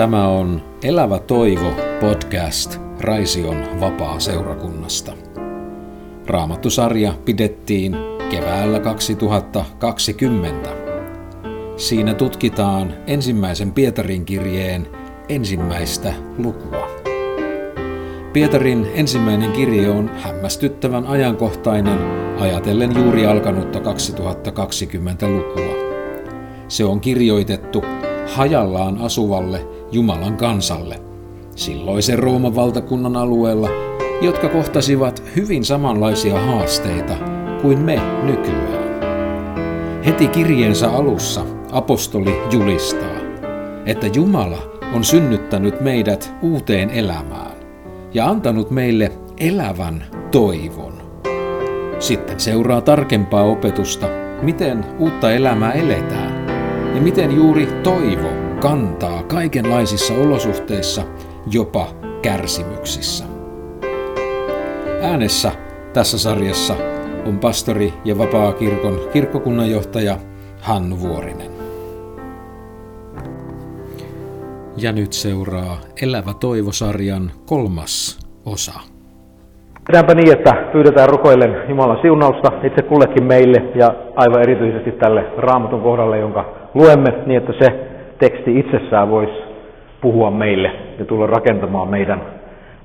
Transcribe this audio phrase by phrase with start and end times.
[0.00, 5.12] Tämä on Elävä toivo podcast Raision vapaa-seurakunnasta.
[6.26, 7.96] Raamattusarja pidettiin
[8.30, 10.70] keväällä 2020.
[11.76, 14.86] Siinä tutkitaan ensimmäisen Pietarin kirjeen
[15.28, 16.88] ensimmäistä lukua.
[18.32, 21.98] Pietarin ensimmäinen kirje on hämmästyttävän ajankohtainen
[22.38, 25.90] ajatellen juuri alkanutta 2020 lukua.
[26.68, 27.84] Se on kirjoitettu
[28.34, 31.00] hajallaan asuvalle Jumalan kansalle,
[31.56, 33.68] silloisen Rooman valtakunnan alueella,
[34.22, 37.14] jotka kohtasivat hyvin samanlaisia haasteita
[37.62, 39.00] kuin me nykyään.
[40.06, 43.20] Heti kirjeensä alussa apostoli julistaa,
[43.86, 44.58] että Jumala
[44.94, 47.56] on synnyttänyt meidät uuteen elämään
[48.14, 50.92] ja antanut meille elävän toivon.
[51.98, 54.06] Sitten seuraa tarkempaa opetusta,
[54.42, 56.46] miten uutta elämää eletään
[56.94, 61.02] ja miten juuri toivo kantaa kaikenlaisissa olosuhteissa,
[61.52, 61.86] jopa
[62.22, 63.24] kärsimyksissä.
[65.02, 65.52] Äänessä
[65.92, 66.74] tässä sarjassa
[67.26, 70.16] on pastori ja vapaa-kirkon kirkkokunnanjohtaja
[70.62, 71.50] Hannu Vuorinen.
[74.76, 78.80] Ja nyt seuraa Elävä toivosarjan kolmas osa.
[79.86, 85.82] Tehdäänpä niin, että pyydetään rukoillen Jumalan siunausta itse kullekin meille ja aivan erityisesti tälle raamatun
[85.82, 87.89] kohdalle, jonka luemme, niin että se
[88.20, 89.32] teksti itsessään voisi
[90.00, 92.20] puhua meille ja tulla rakentamaan meidän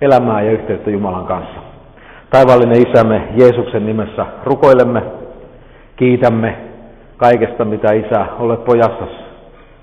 [0.01, 1.59] elämää ja yhteyttä Jumalan kanssa.
[2.29, 5.01] Taivaallinen Isämme Jeesuksen nimessä rukoilemme,
[5.95, 6.55] kiitämme
[7.17, 9.07] kaikesta, mitä Isä olet pojassa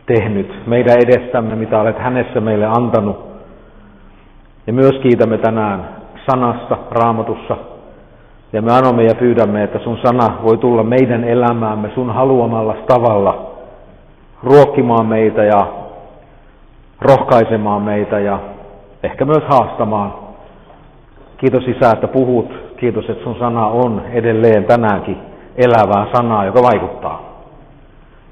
[0.06, 3.32] tehnyt meidän edessämme, mitä olet hänessä meille antanut.
[4.66, 5.88] Ja myös kiitämme tänään
[6.30, 7.56] sanasta raamatussa.
[8.52, 13.51] Ja me anomme ja pyydämme, että sun sana voi tulla meidän elämäämme sun haluamalla tavalla
[14.42, 15.66] ruokkimaan meitä ja
[17.00, 18.38] rohkaisemaan meitä ja
[19.02, 20.14] ehkä myös haastamaan.
[21.36, 22.50] Kiitos Isä, että puhut.
[22.76, 25.16] Kiitos, että sun sana on edelleen tänäänkin
[25.56, 27.32] elävää sanaa, joka vaikuttaa.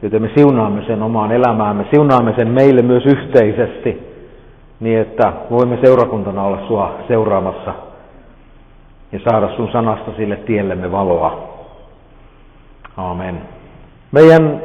[0.03, 4.11] Joten me siunaamme sen omaan elämäämme, siunaamme sen meille myös yhteisesti,
[4.81, 7.75] niin että voimme seurakuntana olla sua seuraamassa
[9.13, 11.49] ja saada sun sanasta sille tiellemme valoa.
[12.97, 13.41] Amen.
[14.13, 14.63] Meidän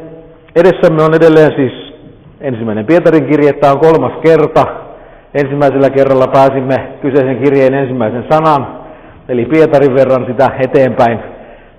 [0.56, 1.94] edessämme on edelleen siis
[2.42, 4.66] ensimmäinen Pietarin kirje, tämä on kolmas kerta.
[5.34, 8.68] Ensimmäisellä kerralla pääsimme kyseisen kirjeen ensimmäisen sanan,
[9.30, 11.20] eli Pietarin verran sitä eteenpäin.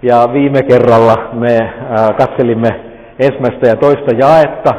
[0.03, 1.73] Ja viime kerralla me
[2.19, 2.81] katselimme
[3.21, 4.75] ensimmäistä ja toista jaetta,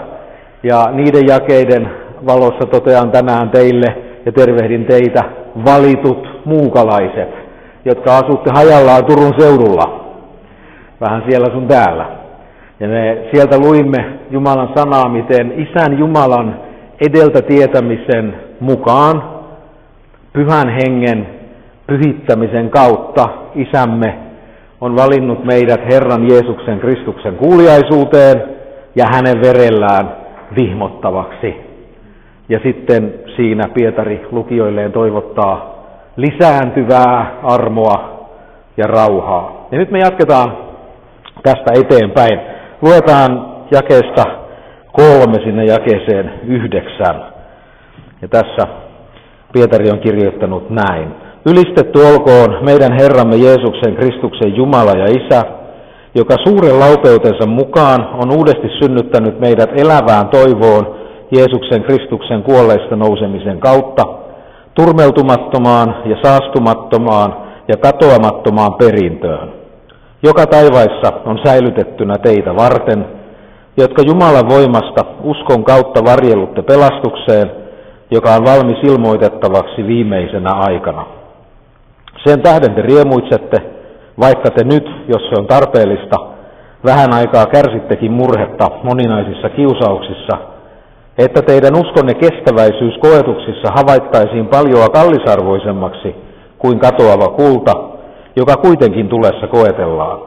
[0.64, 1.90] ja niiden jakeiden
[2.26, 5.24] valossa totean tänään teille ja tervehdin teitä
[5.66, 7.30] valitut muukalaiset,
[7.86, 10.16] jotka asutte hajallaan Turun seudulla,
[11.02, 12.06] vähän siellä sun täällä.
[12.80, 16.60] Ja me sieltä luimme Jumalan sanaa, miten Isän Jumalan
[17.10, 19.24] edeltä tietämisen mukaan
[20.34, 21.28] pyhän hengen
[21.88, 24.18] pyhittämisen kautta Isämme
[24.82, 28.44] on valinnut meidät Herran Jeesuksen Kristuksen kuuliaisuuteen
[28.96, 30.16] ja hänen verellään
[30.56, 31.56] vihmottavaksi.
[32.50, 35.84] Ja sitten siinä Pietari lukijoilleen toivottaa
[36.16, 38.28] lisääntyvää armoa
[38.78, 39.68] ja rauhaa.
[39.72, 40.58] Ja nyt me jatketaan
[41.44, 42.57] tästä eteenpäin.
[42.82, 44.24] Luetaan jakeesta
[44.92, 47.26] kolme sinne jakeeseen yhdeksän.
[48.22, 48.68] Ja tässä
[49.54, 51.16] Pietari on kirjoittanut näin.
[51.46, 55.42] Ylistetty olkoon meidän Herramme Jeesuksen Kristuksen Jumala ja Isä,
[56.16, 60.96] joka suuren laupeutensa mukaan on uudesti synnyttänyt meidät elävään toivoon
[61.32, 64.04] Jeesuksen Kristuksen kuolleista nousemisen kautta,
[64.76, 67.36] turmeltumattomaan ja saastumattomaan
[67.68, 69.57] ja katoamattomaan perintöön,
[70.24, 73.06] joka taivaissa on säilytettynä teitä varten,
[73.78, 77.52] jotka Jumalan voimasta uskon kautta varjelutte pelastukseen,
[78.12, 81.06] joka on valmis ilmoitettavaksi viimeisenä aikana.
[82.28, 83.58] Sen tähden te riemuitsette,
[84.20, 86.16] vaikka te nyt, jos se on tarpeellista,
[86.86, 90.38] vähän aikaa kärsittekin murhetta moninaisissa kiusauksissa,
[91.18, 96.16] että teidän uskonne kestäväisyys koetuksissa havaittaisiin paljoa kallisarvoisemmaksi
[96.58, 97.74] kuin katoava kulta,
[98.38, 100.20] joka kuitenkin tulessa koetellaan,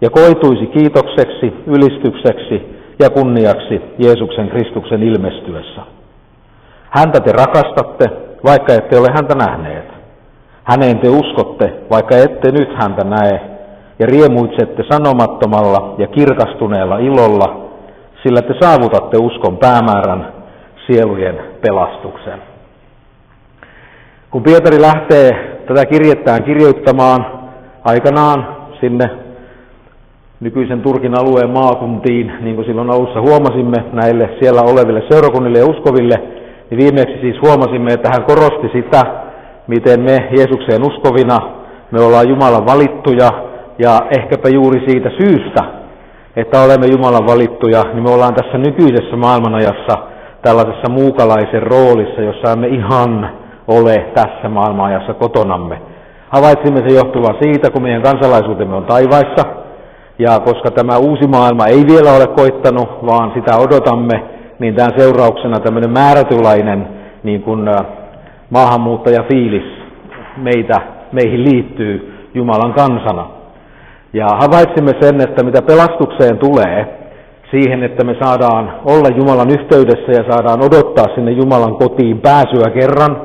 [0.00, 2.56] ja koituisi kiitokseksi, ylistykseksi
[2.98, 5.82] ja kunniaksi Jeesuksen Kristuksen ilmestyessä.
[6.90, 8.04] Häntä te rakastatte,
[8.44, 9.84] vaikka ette ole häntä nähneet.
[10.64, 13.40] Häneen te uskotte, vaikka ette nyt häntä näe,
[13.98, 17.70] ja riemuitsette sanomattomalla ja kirkastuneella ilolla,
[18.22, 20.32] sillä te saavutatte uskon päämäärän,
[20.86, 22.42] sielujen pelastuksen.
[24.30, 27.37] Kun Pietari lähtee tätä kirjettään kirjoittamaan
[27.84, 29.04] aikanaan sinne
[30.40, 36.14] nykyisen Turkin alueen maakuntiin, niin kuin silloin alussa huomasimme näille siellä oleville seurakunnille ja uskoville,
[36.70, 39.02] niin viimeksi siis huomasimme, että hän korosti sitä,
[39.66, 41.38] miten me Jeesukseen uskovina,
[41.90, 43.30] me ollaan Jumalan valittuja,
[43.78, 45.62] ja ehkäpä juuri siitä syystä,
[46.36, 49.94] että olemme Jumalan valittuja, niin me ollaan tässä nykyisessä maailmanajassa
[50.42, 53.30] tällaisessa muukalaisen roolissa, jossa emme ihan
[53.68, 55.80] ole tässä maailmanajassa kotonamme.
[56.28, 59.44] Havaitsimme se johtuvan siitä, kun meidän kansalaisuutemme on taivaissa,
[60.18, 64.22] ja koska tämä uusi maailma ei vielä ole koittanut, vaan sitä odotamme,
[64.58, 66.88] niin tämän seurauksena tämmöinen määrätylainen
[67.22, 67.68] niin kuin,
[68.50, 69.78] maahanmuuttajafiilis
[70.36, 70.74] meitä,
[71.12, 73.26] meihin liittyy Jumalan kansana.
[74.12, 76.98] Ja havaitsimme sen, että mitä pelastukseen tulee,
[77.50, 83.22] siihen, että me saadaan olla Jumalan yhteydessä ja saadaan odottaa sinne Jumalan kotiin pääsyä kerran,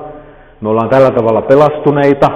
[0.62, 2.28] me ollaan tällä tavalla pelastuneita,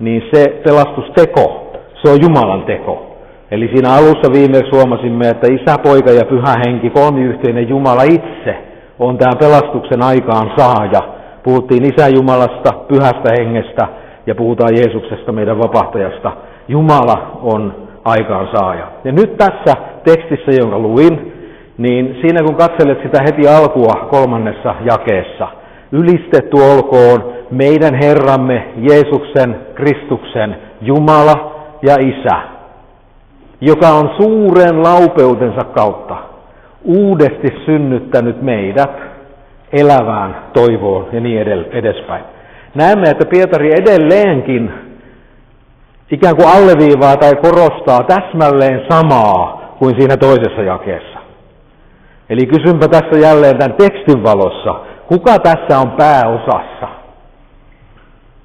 [0.00, 3.16] niin se pelastusteko, se on Jumalan teko.
[3.50, 8.56] Eli siinä alussa viimeksi huomasimme, että Isä, Poika ja Pyhä Henki, kolmiyhteinen Jumala itse,
[8.98, 11.00] on tämä pelastuksen aikaan saaja.
[11.42, 13.88] Puhuttiin Isä Jumalasta, Pyhästä Hengestä
[14.26, 16.32] ja puhutaan Jeesuksesta, meidän vapahtajasta.
[16.68, 17.74] Jumala on
[18.04, 18.86] aikaansaaja.
[19.04, 19.74] Ja nyt tässä
[20.04, 21.32] tekstissä, jonka luin,
[21.78, 25.48] niin siinä kun katselet sitä heti alkua kolmannessa jakeessa,
[25.92, 32.36] ylistetty olkoon meidän Herramme Jeesuksen Kristuksen Jumala ja Isä,
[33.60, 36.16] joka on suuren laupeutensa kautta
[36.84, 38.90] uudesti synnyttänyt meidät
[39.72, 41.42] elävään toivoon ja niin
[41.72, 42.24] edespäin.
[42.74, 44.72] Näemme, että Pietari edelleenkin
[46.10, 51.18] ikään kuin alleviivaa tai korostaa täsmälleen samaa kuin siinä toisessa jakeessa.
[52.30, 54.74] Eli kysynpä tässä jälleen tämän tekstin valossa,
[55.06, 57.03] kuka tässä on pääosassa?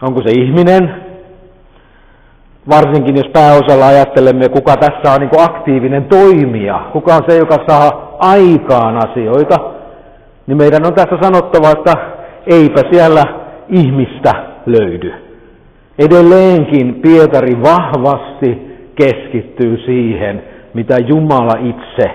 [0.02, 0.96] Onko se ihminen?
[2.70, 8.16] Varsinkin jos pääosalla ajattelemme, kuka tässä on niin aktiivinen toimija, kuka on se, joka saa
[8.20, 9.56] aikaan asioita,
[10.48, 11.94] niin meidän on tässä sanottava, että
[12.48, 13.24] eipä siellä
[13.70, 14.32] ihmistä
[14.66, 15.14] löydy.
[16.00, 20.44] Edelleenkin Pietari vahvasti keskittyy siihen,
[20.74, 22.12] mitä Jumala itse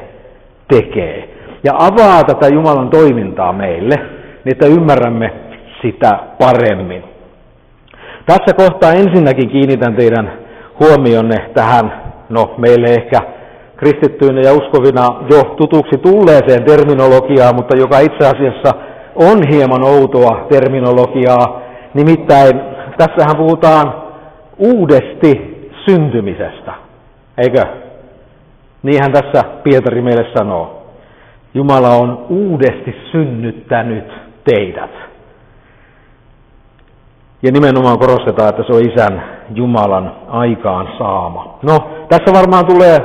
[0.69, 1.29] tekee.
[1.65, 3.97] Ja avaa tätä Jumalan toimintaa meille,
[4.45, 5.33] niin että ymmärrämme
[5.83, 7.14] sitä paremmin.
[8.27, 10.33] Tässä kohtaa ensinnäkin kiinnitän teidän
[10.81, 13.21] huomionne tähän, no meille ehkä
[13.77, 18.71] kristittyinä ja uskovina jo tutuksi tulleeseen terminologiaan, mutta joka itse asiassa
[19.15, 21.61] on hieman outoa terminologiaa.
[21.95, 22.61] Nimittäin
[22.99, 23.95] tässähän puhutaan
[24.59, 25.55] uudesti
[25.89, 26.75] syntymisestä,
[27.39, 27.65] eikö?
[28.83, 30.83] Niinhän tässä Pietari meille sanoo.
[31.55, 34.13] Jumala on uudesti synnyttänyt
[34.45, 35.14] teidät.
[37.45, 39.23] Ja nimenomaan korostetaan, että se on isän
[39.55, 41.59] Jumalan aikaan saama.
[41.63, 41.77] No,
[42.09, 42.99] tässä varmaan tulee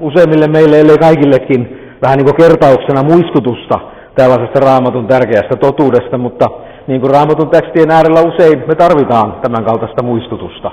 [0.00, 1.60] useimmille meille, ellei kaikillekin,
[2.02, 3.78] vähän niin kuin kertauksena muistutusta
[4.14, 6.46] tällaisesta raamatun tärkeästä totuudesta, mutta
[6.86, 10.70] niin kuin raamatun tekstien äärellä usein me tarvitaan tämän kaltaista muistutusta.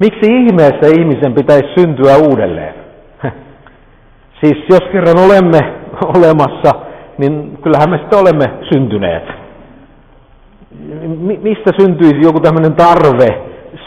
[0.00, 2.74] Miksi ihmeessä ihmisen pitäisi syntyä uudelleen?
[4.40, 5.60] siis jos kerran olemme
[6.16, 6.70] olemassa,
[7.18, 9.45] niin kyllähän me sitten olemme syntyneet.
[11.42, 13.40] Mistä syntyisi joku tämmöinen tarve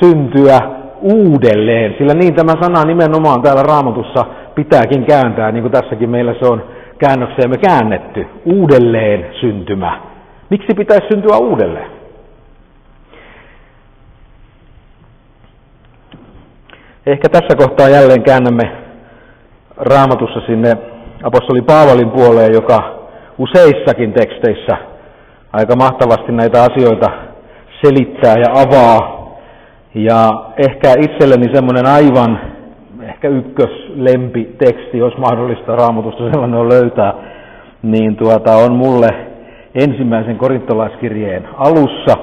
[0.03, 0.59] syntyä
[1.01, 1.95] uudelleen?
[1.97, 6.63] Sillä niin tämä sana nimenomaan täällä raamatussa pitääkin kääntää, niin kuin tässäkin meillä se on
[6.97, 8.27] käännökseemme käännetty.
[8.45, 10.01] Uudelleen syntymä.
[10.49, 11.91] Miksi pitäisi syntyä uudelleen?
[17.05, 18.71] Ehkä tässä kohtaa jälleen käännämme
[19.77, 20.73] raamatussa sinne
[21.23, 22.99] apostoli Paavalin puoleen, joka
[23.37, 24.77] useissakin teksteissä
[25.53, 27.11] aika mahtavasti näitä asioita
[27.85, 29.19] selittää ja avaa.
[29.95, 32.39] Ja ehkä itselleni semmoinen aivan
[33.01, 37.13] ehkä ykköslempi teksti, jos mahdollista raamatusta sellainen on löytää,
[37.81, 39.09] niin tuota, on mulle
[39.75, 42.15] ensimmäisen korintolaiskirjeen alussa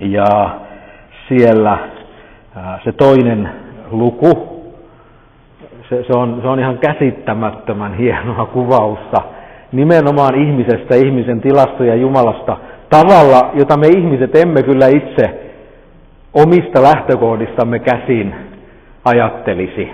[0.00, 0.60] ja
[1.28, 1.78] siellä
[2.84, 3.48] se toinen
[3.90, 4.58] luku,
[5.88, 9.37] se, se, on, se on ihan käsittämättömän hienoa kuvausta
[9.72, 12.56] nimenomaan ihmisestä, ihmisen tilasta ja Jumalasta
[12.90, 15.52] tavalla, jota me ihmiset emme kyllä itse
[16.34, 18.34] omista lähtökohdistamme käsin
[19.04, 19.90] ajattelisi.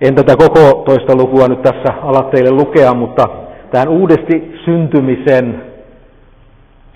[0.00, 3.28] En tätä koko toista lukua nyt tässä ala teille lukea, mutta
[3.70, 5.62] tähän uudesti syntymisen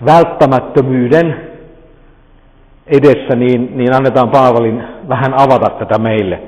[0.05, 1.51] välttämättömyyden
[2.87, 6.41] edessä, niin, niin annetaan Paavalin vähän avata tätä meille.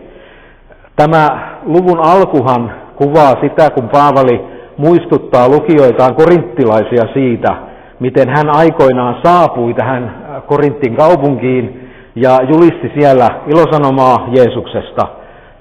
[0.96, 1.28] Tämä
[1.66, 4.42] luvun alkuhan kuvaa sitä, kun Paavali
[4.78, 7.56] muistuttaa lukijoitaan korinttilaisia siitä,
[8.00, 15.08] miten hän aikoinaan saapui tähän Korintin kaupunkiin ja julisti siellä ilosanomaa Jeesuksesta.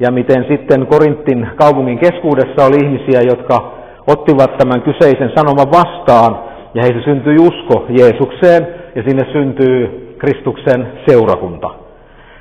[0.00, 3.72] Ja miten sitten Korintin kaupungin keskuudessa oli ihmisiä, jotka
[4.06, 6.38] ottivat tämän kyseisen sanoman vastaan
[6.74, 11.70] ja heissä syntyi usko Jeesukseen ja sinne syntyy Kristuksen seurakunta.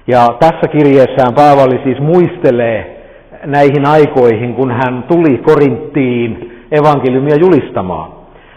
[0.08, 3.01] Ja tässä kirjeessään Paavali siis muistelee
[3.46, 8.12] näihin aikoihin, kun hän tuli Korinttiin evankeliumia julistamaan.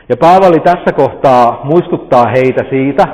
[0.08, 3.04] Ja Paavali tässä kohtaa muistuttaa heitä siitä,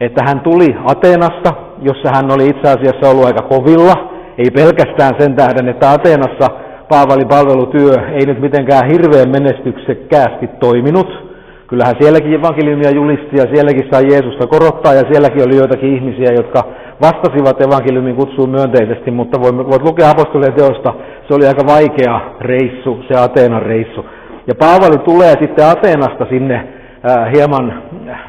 [0.00, 5.36] että hän tuli Ateenasta, jossa hän oli itse asiassa ollut aika kovilla, ei pelkästään sen
[5.36, 6.48] tähden, että Ateenassa
[6.88, 11.25] Paavalin palvelutyö ei nyt mitenkään hirveän menestyksekkäästi toiminut.
[11.68, 16.60] Kyllähän sielläkin evankeliumia julisti ja sielläkin sai Jeesusta korottaa ja sielläkin oli joitakin ihmisiä, jotka
[17.02, 20.94] vastasivat evankeliumin kutsuun myönteisesti, mutta voit lukea apostolien teosta,
[21.28, 24.06] se oli aika vaikea reissu, se Ateenan reissu.
[24.46, 27.82] Ja Paavali tulee sitten Ateenasta sinne äh, hieman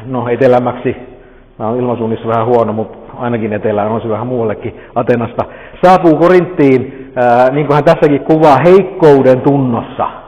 [0.06, 0.96] no, etelämäksi,
[1.60, 5.46] mä olen ilmasuunnissa vähän huono, mutta ainakin etelään on se vähän muuallekin Atenasta,
[5.84, 10.27] saapuu Korinttiin, ää, niin kuin hän tässäkin kuvaa, heikkouden tunnossa.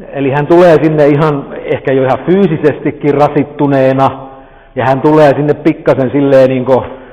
[0.00, 4.28] Eli hän tulee sinne ihan, ehkä jo ihan fyysisestikin rasittuneena,
[4.74, 6.66] ja hän tulee sinne pikkasen silleen niin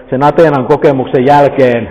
[0.09, 1.89] sen Ateenan kokemuksen jälkeen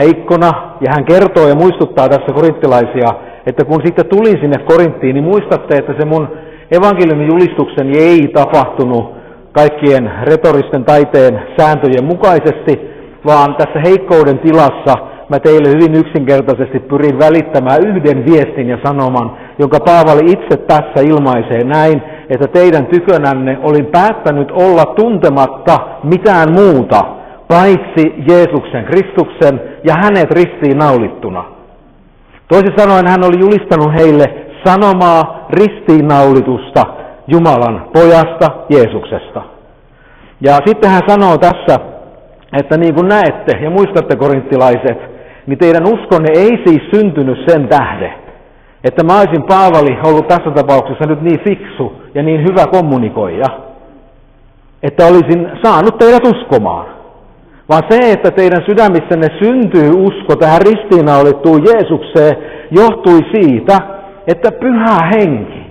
[0.00, 3.08] heikkona, ja hän kertoo ja muistuttaa tässä korinttilaisia,
[3.46, 6.28] että kun sitten tulin sinne Korinttiin, niin muistatte, että se mun
[6.70, 9.14] evankeliumin julistuksen ei tapahtunut
[9.52, 12.80] kaikkien retoristen taiteen sääntöjen mukaisesti,
[13.26, 14.94] vaan tässä heikkouden tilassa
[15.28, 21.64] mä teille hyvin yksinkertaisesti pyrin välittämään yhden viestin ja sanoman, jonka Paavali itse tässä ilmaisee
[21.64, 27.00] näin, että teidän tykönänne olin päättänyt olla tuntematta mitään muuta,
[27.48, 31.44] paitsi Jeesuksen Kristuksen ja hänet ristiin naulittuna.
[32.48, 34.24] Toisin sanoen hän oli julistanut heille
[34.64, 36.82] sanomaa ristiinnaulitusta,
[37.26, 39.42] Jumalan pojasta Jeesuksesta.
[40.40, 41.76] Ja sitten hän sanoo tässä,
[42.60, 44.98] että niin kuin näette ja muistatte korinttilaiset,
[45.46, 48.12] niin teidän uskonne ei siis syntynyt sen tähden,
[48.84, 53.46] että mä olisin Paavali ollut tässä tapauksessa nyt niin fiksu ja niin hyvä kommunikoija,
[54.82, 56.86] että olisin saanut teidät uskomaan.
[57.68, 62.36] Vaan se, että teidän sydämissänne syntyy usko tähän ristiinnaulittuun Jeesukseen,
[62.70, 63.78] johtui siitä,
[64.26, 65.62] että pyhä henki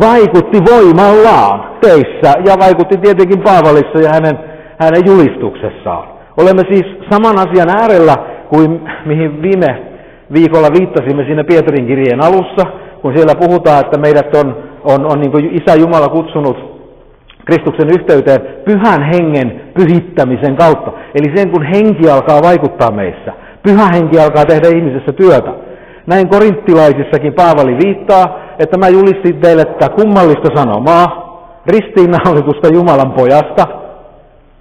[0.00, 4.38] vaikutti voimallaan teissä ja vaikutti tietenkin Paavalissa ja hänen,
[4.78, 6.08] hänen julistuksessaan.
[6.36, 8.16] Olemme siis saman asian äärellä
[8.48, 9.93] kuin mihin viime
[10.34, 12.64] viikolla viittasimme siinä Pietarin kirjeen alussa,
[13.02, 16.74] kun siellä puhutaan, että meidät on, on, on niin Isä Jumala kutsunut
[17.44, 20.92] Kristuksen yhteyteen pyhän hengen pyhittämisen kautta.
[21.14, 23.32] Eli sen kun henki alkaa vaikuttaa meissä.
[23.62, 25.52] Pyhä henki alkaa tehdä ihmisessä työtä.
[26.06, 31.24] Näin korinttilaisissakin Paavali viittaa, että mä julistin teille tätä kummallista sanomaa,
[31.66, 33.66] ristiinnaulitusta Jumalan pojasta,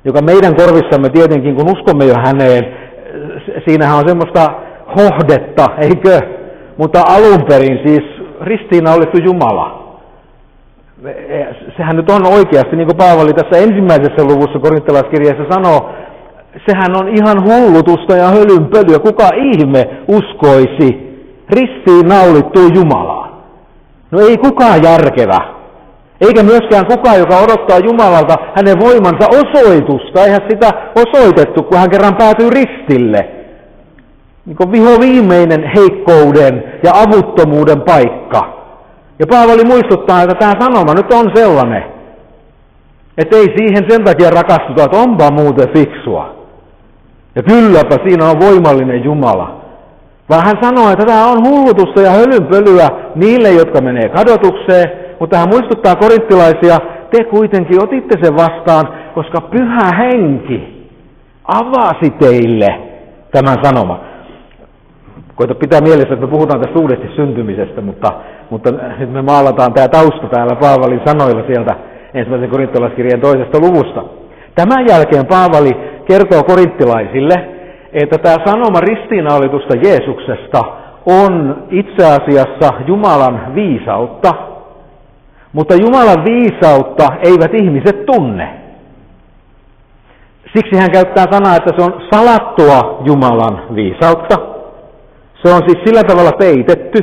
[0.06, 2.63] joka meidän korvissamme tietenkin, kun uskomme jo häneen,
[3.68, 4.51] siinähän on semmoista
[4.97, 6.21] hohdetta, eikö?
[6.77, 8.03] Mutta alun perin siis
[8.41, 9.83] ristiinnaulittu Jumala.
[11.77, 15.89] Sehän nyt on oikeasti, niin kuin Paavali tässä ensimmäisessä luvussa korinttilaiskirjeessä sanoo,
[16.67, 19.00] sehän on ihan hullutusta ja hölynpölyä.
[19.00, 20.89] Kuka ihme uskoisi
[21.50, 23.29] ristiin naulittuun Jumalaan.
[24.12, 25.39] No ei kukaan järkevä.
[26.21, 30.23] Eikä myöskään kukaan, joka odottaa Jumalalta hänen voimansa osoitusta.
[30.23, 33.42] Eihän sitä osoitettu, kun hän kerran päätyy ristille.
[34.45, 38.63] Niin kuin viho viimeinen heikkouden ja avuttomuuden paikka.
[39.19, 41.83] Ja Paavali muistuttaa, että tämä sanoma nyt on sellainen,
[43.17, 46.35] että ei siihen sen takia rakastuta, että onpa muuten fiksua.
[47.35, 49.62] Ja kylläpä siinä on voimallinen Jumala.
[50.29, 55.50] Vaan hän sanoo, että tämä on hullutusta ja hölynpölyä niille, jotka menee kadotukseen, mutta hän
[55.50, 56.77] muistuttaa korinttilaisia,
[57.12, 60.89] te kuitenkin otitte sen vastaan, koska pyhä henki
[61.47, 62.79] avasi teille
[63.31, 64.12] tämän sanoman.
[65.36, 68.12] Koita pitää mielessä, että me puhutaan tästä uudesti syntymisestä, mutta,
[68.50, 71.75] mutta nyt me maalataan tämä tausta täällä Paavalin sanoilla sieltä
[72.13, 74.04] ensimmäisen korinttilaiskirjan toisesta luvusta.
[74.56, 75.72] Tämän jälkeen Paavali
[76.08, 77.50] kertoo korinttilaisille,
[77.94, 80.62] että tämä sanoma ristiinnaulitusta Jeesuksesta
[81.06, 84.34] on itse asiassa Jumalan viisautta,
[85.54, 88.60] mutta Jumalan viisautta eivät ihmiset tunne.
[90.56, 94.52] Siksi hän käyttää sanaa, että se on salattua Jumalan viisautta.
[95.43, 97.00] Se on siis sillä tavalla peitetty,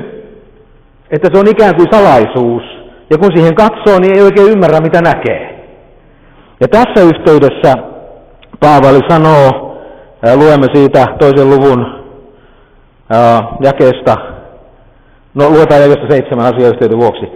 [1.10, 2.62] että se on ikään kuin salaisuus.
[3.10, 5.66] Ja kun siihen katsoo, niin ei oikein ymmärrä, mitä näkee.
[6.60, 7.74] Ja tässä yhteydessä
[8.60, 9.70] Paavali sanoo
[10.36, 11.86] Luemme siitä toisen luvun
[13.60, 14.14] jakeesta,
[15.34, 17.26] no luetaan jakeesta seitsemän asiayhteyden vuoksi.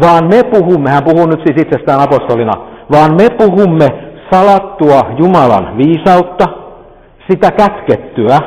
[0.00, 2.52] Vaan me puhumme, hän puhuu nyt siis itsestään apostolina,
[2.92, 3.88] vaan me puhumme
[4.32, 6.44] salattua Jumalan viisautta,
[7.30, 8.38] sitä kätkettyä,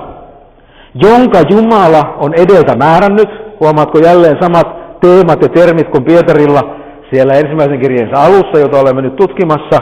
[0.96, 4.68] jonka Jumala on edeltä määrännyt, huomaatko jälleen samat
[5.00, 6.76] teemat ja termit kuin Pietarilla
[7.14, 9.80] siellä ensimmäisen kirjeensa alussa, jota olemme nyt tutkimassa.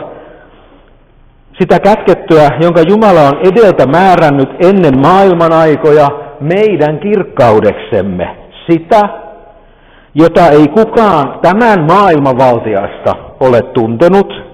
[1.59, 6.07] Sitä kätkettyä, jonka Jumala on edeltä määrännyt ennen maailman aikoja
[6.41, 8.35] meidän kirkkaudeksemme.
[8.69, 9.01] Sitä,
[10.15, 14.52] jota ei kukaan tämän maailman valtiasta ole tuntenut,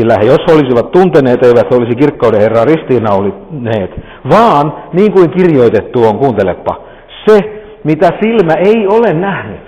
[0.00, 3.90] sillä he jos olisivat tunteneet, eivät olisi kirkkauden Herraa ristiinnaulitneet,
[4.30, 6.80] vaan niin kuin kirjoitettu on, kuuntelepa,
[7.26, 7.38] se,
[7.84, 9.60] mitä silmä ei ole nähnyt,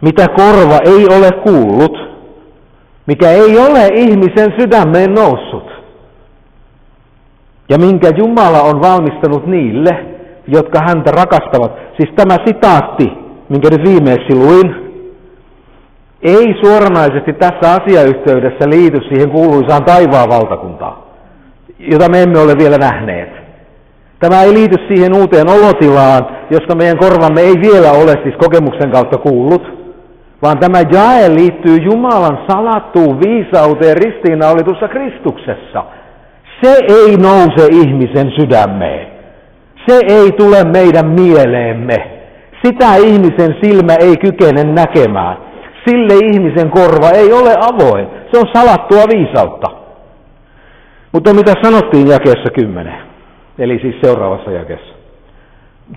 [0.00, 1.98] mitä korva ei ole kuullut,
[3.06, 5.70] mikä ei ole ihmisen sydämeen noussut,
[7.68, 10.06] ja minkä Jumala on valmistanut niille,
[10.46, 11.72] jotka häntä rakastavat.
[11.96, 13.12] Siis tämä sitaatti,
[13.48, 14.89] minkä nyt viimeksi luin,
[16.22, 20.96] ei suoranaisesti tässä asiayhteydessä liity siihen kuuluisaan taivaan valtakuntaan,
[21.78, 23.30] jota me emme ole vielä nähneet.
[24.18, 29.18] Tämä ei liity siihen uuteen olotilaan, josta meidän korvamme ei vielä ole siis kokemuksen kautta
[29.18, 29.62] kuullut,
[30.42, 35.84] vaan tämä jae liittyy Jumalan salattuun viisauteen ristiinnaulitussa Kristuksessa.
[36.62, 39.06] Se ei nouse ihmisen sydämeen.
[39.88, 41.96] Se ei tule meidän mieleemme.
[42.64, 45.49] Sitä ihmisen silmä ei kykene näkemään.
[45.90, 48.06] Sille ihmisen korva ei ole avoin.
[48.32, 49.66] Se on salattua viisautta.
[51.12, 52.94] Mutta mitä sanottiin jakeessa 10,
[53.58, 54.94] eli siis seuraavassa jakeessa.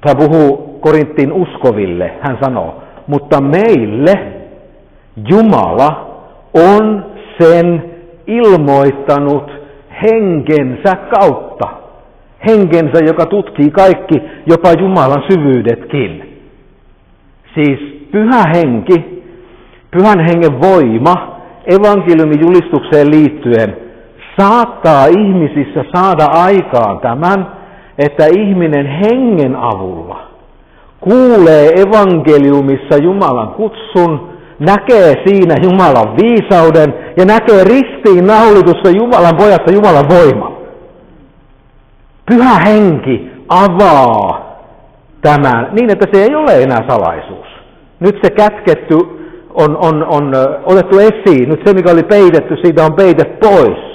[0.07, 2.13] Hän puhuu Korinttiin uskoville.
[2.21, 4.33] Hän sanoo, mutta meille
[5.29, 6.19] Jumala
[6.53, 7.05] on
[7.41, 7.91] sen
[8.27, 9.51] ilmoittanut
[10.03, 11.67] henkensä kautta.
[12.47, 16.39] Henkensä, joka tutkii kaikki, jopa Jumalan syvyydetkin.
[17.55, 17.79] Siis
[18.11, 19.22] pyhä henki
[19.93, 23.77] pyhän hengen voima evankeliumin julistukseen liittyen
[24.39, 27.47] saattaa ihmisissä saada aikaan tämän,
[27.97, 30.33] että ihminen hengen avulla
[31.03, 34.29] kuulee evankeliumissa Jumalan kutsun,
[34.59, 40.57] näkee siinä Jumalan viisauden ja näkee ristiin naulitussa Jumalan pojassa Jumalan voima.
[42.25, 44.53] Pyhä henki avaa
[45.21, 47.47] tämän niin, että se ei ole enää salaisuus.
[47.99, 48.95] Nyt se kätketty
[49.53, 50.31] on, on, on
[50.65, 51.49] otettu esiin.
[51.49, 53.93] Nyt se, mikä oli peitetty, siitä on peite pois.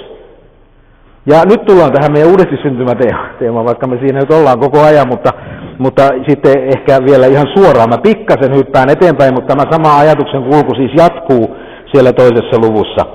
[1.25, 5.31] Ja nyt tullaan tähän meidän uudesti syntymäteemaan, vaikka me siinä nyt ollaan koko ajan, mutta,
[5.77, 7.89] mutta sitten ehkä vielä ihan suoraan.
[7.89, 11.55] Mä pikkasen hyppään eteenpäin, mutta tämä sama ajatuksen kulku siis jatkuu
[11.93, 13.05] siellä toisessa luvussa.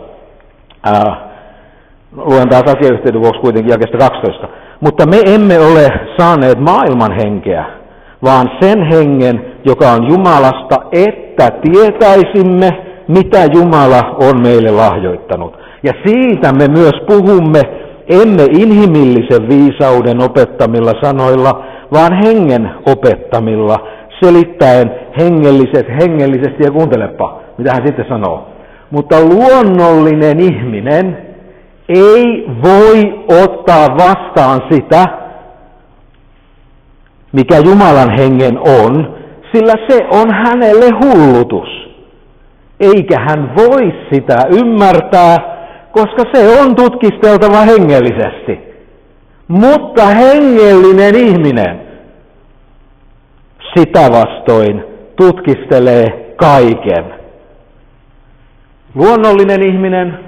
[0.84, 1.16] Ää,
[2.16, 4.48] luen taas asiayhteyden vuoksi kuitenkin jakesta 12.
[4.80, 7.64] Mutta me emme ole saaneet maailman henkeä,
[8.24, 10.76] vaan sen hengen, joka on Jumalasta,
[11.34, 12.70] että tietäisimme,
[13.08, 15.58] mitä Jumala on meille lahjoittanut.
[15.82, 17.60] Ja siitä me myös puhumme,
[18.08, 23.76] emme inhimillisen viisauden opettamilla sanoilla, vaan hengen opettamilla,
[24.24, 28.48] selittäen hengelliset, hengellisesti, ja kuuntelepa, mitä hän sitten sanoo.
[28.90, 31.18] Mutta luonnollinen ihminen
[31.88, 35.04] ei voi ottaa vastaan sitä,
[37.32, 39.23] mikä Jumalan hengen on,
[39.54, 41.68] sillä se on hänelle hullutus.
[42.80, 45.36] Eikä hän voi sitä ymmärtää,
[45.92, 48.58] koska se on tutkisteltava hengellisesti.
[49.48, 51.80] Mutta hengellinen ihminen
[53.76, 54.84] sitä vastoin
[55.16, 57.14] tutkistelee kaiken.
[58.94, 60.18] Luonnollinen ihminen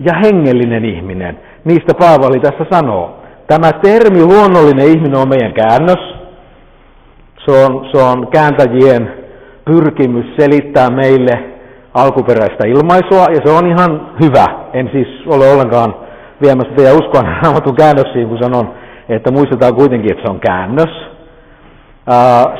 [0.00, 3.20] ja hengellinen ihminen, niistä Paavali tässä sanoo.
[3.46, 6.19] Tämä termi luonnollinen ihminen on meidän käännös.
[7.44, 9.12] Se on, se on kääntäjien
[9.64, 11.44] pyrkimys selittää meille
[11.94, 14.46] alkuperäistä ilmaisua, ja se on ihan hyvä.
[14.72, 15.94] En siis ole ollenkaan
[16.42, 18.74] viemässä teidän uskoa raamatun käännöksiin, kun sanon,
[19.08, 21.10] että muistetaan kuitenkin, että se on käännös.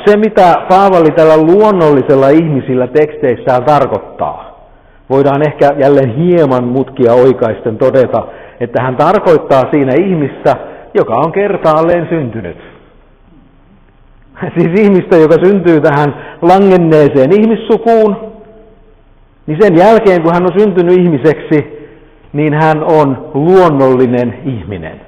[0.05, 4.67] Se, mitä Paavali tällä luonnollisella ihmisillä teksteissään tarkoittaa,
[5.09, 8.23] voidaan ehkä jälleen hieman mutkia oikaisten todeta,
[8.59, 10.55] että hän tarkoittaa siinä ihmistä,
[10.93, 12.70] joka on kertaalleen syntynyt.
[14.57, 18.15] Siis ihmistä, joka syntyy tähän langenneeseen ihmissukuun,
[19.47, 21.87] niin sen jälkeen kun hän on syntynyt ihmiseksi,
[22.33, 25.01] niin hän on luonnollinen ihminen.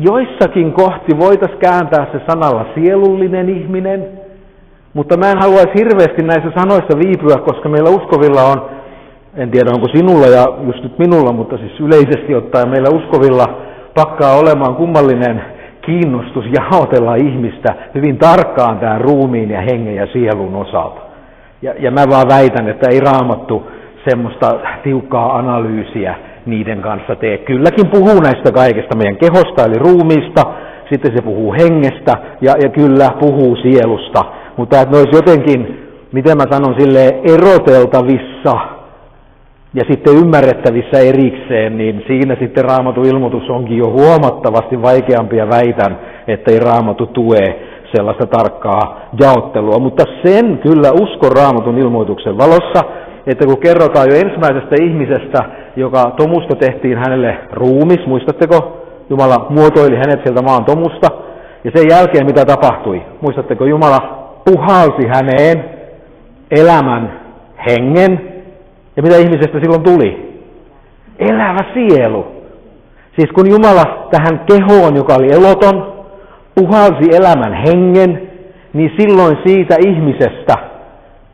[0.00, 4.08] Joissakin kohti voitaisiin kääntää se sanalla sielullinen ihminen,
[4.94, 8.70] mutta mä en haluaisi hirveästi näissä sanoissa viipyä, koska meillä uskovilla on,
[9.34, 13.46] en tiedä onko sinulla ja just nyt minulla, mutta siis yleisesti ottaen meillä uskovilla
[13.94, 15.42] pakkaa olemaan kummallinen
[15.90, 21.00] kiinnostus jaotella ihmistä hyvin tarkkaan tämän ruumiin ja hengen ja sielun osalta.
[21.62, 23.70] Ja, ja mä vaan väitän, että ei raamattu
[24.08, 26.14] semmoista tiukkaa analyysiä
[26.46, 27.38] niiden kanssa tee.
[27.38, 30.42] Kylläkin puhuu näistä kaikesta meidän kehosta eli ruumiista,
[30.92, 34.24] sitten se puhuu hengestä ja, ja kyllä puhuu sielusta.
[34.56, 38.79] Mutta että ne olisi jotenkin, miten mä sanon, sille eroteltavissa
[39.74, 45.98] ja sitten ymmärrettävissä erikseen, niin siinä sitten raamatun ilmoitus onkin jo huomattavasti vaikeampi ja väitän,
[46.28, 47.44] että ei raamatu tue
[47.96, 49.78] sellaista tarkkaa jaottelua.
[49.78, 52.82] Mutta sen kyllä uskon raamatun ilmoituksen valossa,
[53.26, 55.38] että kun kerrotaan jo ensimmäisestä ihmisestä,
[55.76, 58.76] joka tomusta tehtiin hänelle ruumis, muistatteko?
[59.10, 61.08] Jumala muotoili hänet sieltä maan tomusta.
[61.64, 63.02] Ja sen jälkeen mitä tapahtui?
[63.20, 63.98] Muistatteko, Jumala
[64.44, 65.64] puhalsi häneen
[66.50, 67.20] elämän
[67.68, 68.29] hengen.
[68.96, 70.40] Ja mitä ihmisestä silloin tuli?
[71.18, 72.26] Elävä sielu.
[73.16, 75.92] Siis kun Jumala tähän kehoon, joka oli eloton,
[76.54, 78.30] puhalsi elämän hengen,
[78.72, 80.54] niin silloin siitä ihmisestä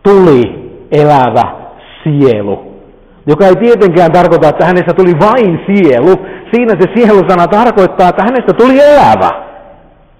[0.02, 0.42] tuli
[0.92, 1.42] elävä
[2.04, 2.76] sielu.
[3.26, 6.26] Joka ei tietenkään tarkoita, että hänestä tuli vain sielu.
[6.54, 9.30] Siinä se sielusana tarkoittaa, että hänestä tuli elävä.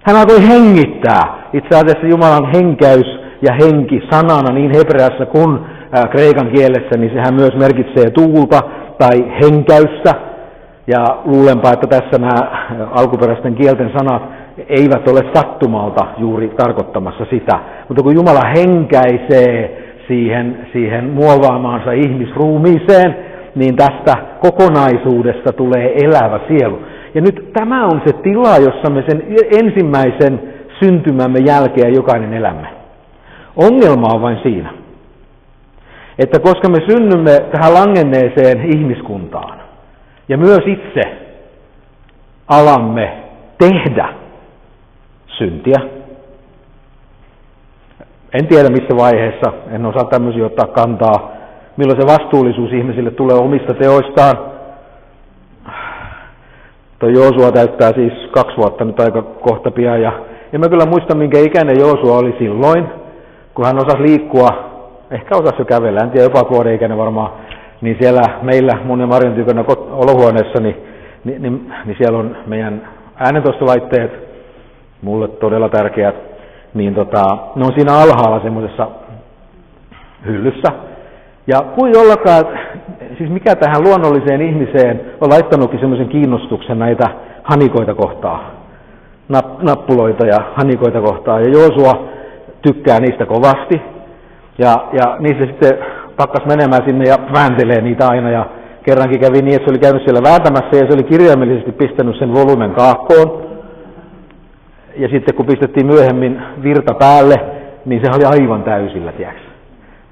[0.03, 1.49] Hän alkoi hengittää.
[1.53, 5.59] Itse asiassa Jumalan henkäys ja henki sanana niin hebreassa kuin
[6.11, 8.59] kreikan kielessä, niin sehän myös merkitsee tuulta
[8.97, 10.11] tai henkäystä.
[10.87, 14.21] Ja luulenpa, että tässä nämä alkuperäisten kielten sanat
[14.69, 17.59] eivät ole sattumalta juuri tarkoittamassa sitä.
[17.87, 23.15] Mutta kun Jumala henkäisee siihen, siihen muovaamaansa ihmisruumiiseen,
[23.55, 26.79] niin tästä kokonaisuudesta tulee elävä sielu.
[27.15, 29.23] Ja nyt tämä on se tila, jossa me sen
[29.63, 30.39] ensimmäisen
[30.83, 32.67] syntymämme jälkeen jokainen elämme.
[33.55, 34.69] Ongelma on vain siinä,
[36.19, 39.59] että koska me synnymme tähän langenneeseen ihmiskuntaan,
[40.29, 41.01] ja myös itse
[42.47, 43.23] alamme
[43.57, 44.13] tehdä
[45.37, 45.75] syntiä,
[48.33, 51.31] en tiedä missä vaiheessa, en osaa tämmöisiä ottaa kantaa,
[51.77, 54.37] milloin se vastuullisuus ihmisille tulee omista teoistaan.
[56.99, 60.11] Tuo Joosua täyttää siis kaksi vuotta nyt aika kohta pian ja
[60.53, 62.87] en mä kyllä muista minkä ikäinen Joosua oli silloin,
[63.53, 64.66] kun hän osasi liikkua,
[65.11, 67.31] ehkä osasi jo kävellä, en tiedä jopa vuoden varmaan,
[67.81, 70.75] niin siellä meillä mun ja Marjan tykönä olohuoneessa, niin,
[71.23, 74.27] niin, niin, niin siellä on meidän äänentoistolaitteet,
[75.01, 76.15] mulle todella tärkeät,
[76.73, 78.87] niin tota, ne on siinä alhaalla semmoisessa
[80.25, 80.71] hyllyssä.
[81.47, 82.43] Ja kuin ollakaan,
[83.17, 87.05] siis mikä tähän luonnolliseen ihmiseen on laittanutkin semmoisen kiinnostuksen näitä
[87.43, 88.51] hanikoita kohtaa,
[89.61, 91.39] nappuloita ja hanikoita kohtaa.
[91.39, 92.09] Ja Joosua
[92.61, 93.96] tykkää niistä kovasti.
[94.57, 95.73] Ja, ja niissä sitten
[96.17, 98.29] takkas menemään sinne ja vääntelee niitä aina.
[98.29, 98.45] Ja
[98.83, 102.33] kerrankin kävi niin, että se oli käynyt siellä vääntämässä ja se oli kirjaimellisesti pistänyt sen
[102.33, 103.47] volumen kaakkoon
[104.97, 107.35] ja sitten kun pistettiin myöhemmin virta päälle,
[107.85, 109.41] niin se oli aivan täysillä, tiedätkö?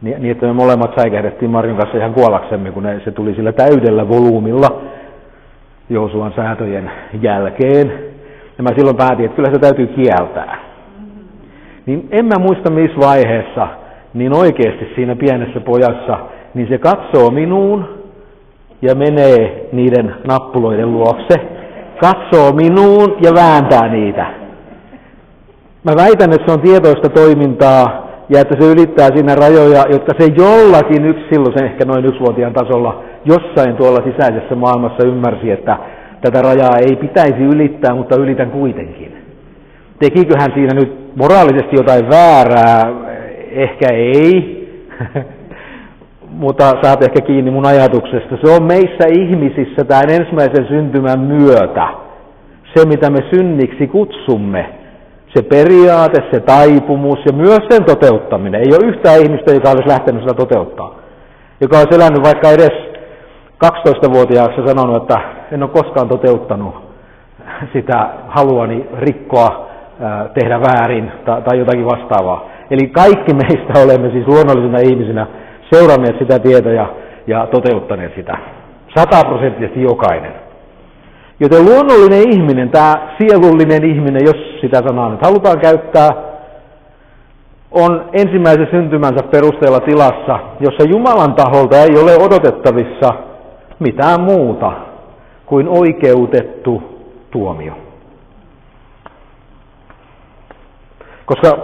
[0.01, 3.51] Niin, niin, että me molemmat säikähdettiin Marjun kanssa ihan kuollaksemme, kun ne, se tuli sillä
[3.51, 4.81] täydellä volyymilla
[5.89, 7.93] Joosuan säätöjen jälkeen.
[8.58, 10.58] Ja mä silloin päätin, että kyllä se täytyy kieltää.
[11.86, 13.67] Niin en mä muista missä vaiheessa,
[14.15, 16.19] niin oikeasti siinä pienessä pojassa,
[16.54, 17.86] niin se katsoo minuun
[18.82, 21.36] ja menee niiden nappuloiden luokse,
[22.01, 24.25] katsoo minuun ja vääntää niitä.
[25.84, 30.32] Mä väitän, että se on tietoista toimintaa ja että se ylittää siinä rajoja, jotka se
[30.38, 35.78] jollakin yksi silloin, ehkä noin yksivuotiaan tasolla, jossain tuolla sisäisessä maailmassa ymmärsi, että
[36.21, 39.17] tätä rajaa ei pitäisi ylittää, mutta ylitän kuitenkin.
[39.99, 43.06] Tekikö hän siinä nyt moraalisesti jotain väärää?
[43.55, 44.67] Ehkä ei,
[46.43, 48.37] mutta saat ehkä kiinni mun ajatuksesta.
[48.43, 51.87] Se on meissä ihmisissä tämän ensimmäisen syntymän myötä.
[52.73, 54.69] Se, mitä me synniksi kutsumme,
[55.35, 58.61] se periaate, se taipumus ja myös sen toteuttaminen.
[58.61, 60.95] Ei ole yhtään ihmistä, joka olisi lähtenyt sitä toteuttaa.
[61.61, 62.73] Joka olisi elänyt vaikka edes
[63.65, 65.19] 12-vuotiaaksi sanonut, että
[65.51, 66.85] en ole koskaan toteuttanut
[67.73, 69.67] sitä haluani rikkoa,
[70.39, 72.49] tehdä väärin tai, jotakin vastaavaa.
[72.71, 75.28] Eli kaikki meistä olemme siis luonnollisina ihmisinä
[75.73, 76.88] seuranneet sitä tietä ja,
[77.28, 78.38] ja toteuttaneet sitä.
[78.95, 80.32] Sataprosenttisesti jokainen.
[81.39, 86.10] Joten luonnollinen ihminen, tämä sielullinen ihminen, jos sitä sanaa nyt halutaan käyttää,
[87.71, 93.13] on ensimmäisen syntymänsä perusteella tilassa, jossa Jumalan taholta ei ole odotettavissa
[93.80, 94.71] mitään muuta
[95.45, 96.84] kuin oikeutettu
[97.32, 97.84] tuomio.
[101.25, 101.57] Koska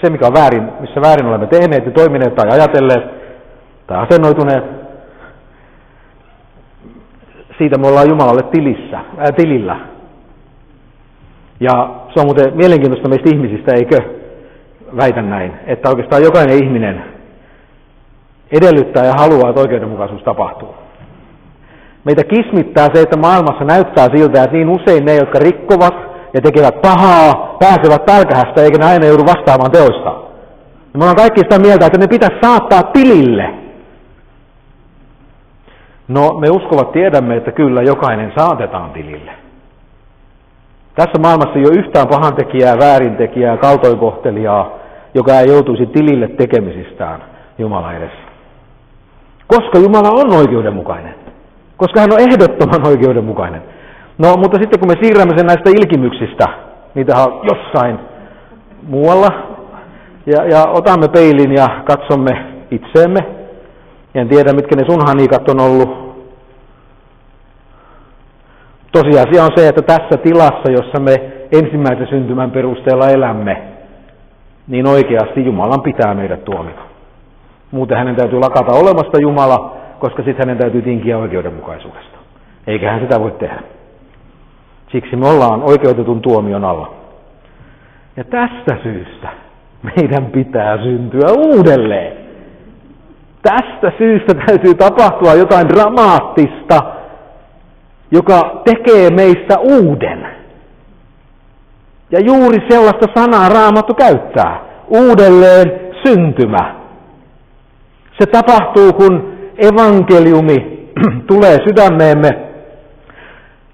[0.00, 3.04] se, mikä on väärin, missä väärin olemme tehneet ja toimineet tai ajatelleet
[3.86, 4.64] tai asennoituneet,
[7.58, 9.76] siitä me ollaan Jumalalle tilissä, ää, tilillä.
[11.60, 13.96] Ja se on muuten mielenkiintoista meistä ihmisistä, eikö?
[14.96, 17.04] Väitän näin, että oikeastaan jokainen ihminen
[18.52, 20.74] edellyttää ja haluaa, että oikeudenmukaisuus tapahtuu.
[22.04, 26.82] Meitä kismittää se, että maailmassa näyttää siltä, että niin usein ne, jotka rikkovat ja tekevät
[26.82, 30.10] pahaa, pääsevät pälkähästä eikä ne aina joudu vastaamaan teoista.
[30.92, 33.54] Ja me ollaan kaikki sitä mieltä, että ne pitäisi saattaa tilille.
[36.08, 39.32] No, me uskovat tiedämme, että kyllä jokainen saatetaan tilille.
[40.94, 44.72] Tässä maailmassa ei ole yhtään pahantekijää, väärintekijää, kaltoinkohtelijaa,
[45.14, 47.22] joka ei joutuisi tilille tekemisistään
[47.58, 48.24] Jumala edessä.
[49.46, 51.14] Koska Jumala on oikeudenmukainen.
[51.76, 53.73] Koska hän on ehdottoman oikeudenmukainen.
[54.18, 56.44] No, mutta sitten kun me siirrämme sen näistä ilkimyksistä,
[56.94, 57.98] niitä on jossain
[58.82, 59.28] muualla,
[60.26, 63.20] ja, ja otamme peilin ja katsomme itseemme,
[64.14, 66.04] en tiedä mitkä ne sun hanikat on ollut.
[68.92, 71.14] Tosiasia on se, että tässä tilassa, jossa me
[71.52, 73.62] ensimmäisen syntymän perusteella elämme,
[74.68, 76.80] niin oikeasti Jumalan pitää meidät tuomita.
[77.70, 82.18] Muuten hänen täytyy lakata olemasta Jumala, koska sitten hänen täytyy tinkiä oikeudenmukaisuudesta.
[82.66, 83.73] Eikä hän sitä voi tehdä.
[84.92, 86.94] Siksi me ollaan oikeutetun tuomion alla.
[88.16, 89.28] Ja tästä syystä
[89.82, 92.16] meidän pitää syntyä uudelleen.
[93.42, 96.78] Tästä syystä täytyy tapahtua jotain dramaattista,
[98.10, 100.26] joka tekee meistä uuden.
[102.10, 104.60] Ja juuri sellaista sanaa Raamattu käyttää.
[104.88, 106.74] Uudelleen syntymä.
[108.20, 110.88] Se tapahtuu, kun evankeliumi
[111.30, 112.30] tulee sydämeemme,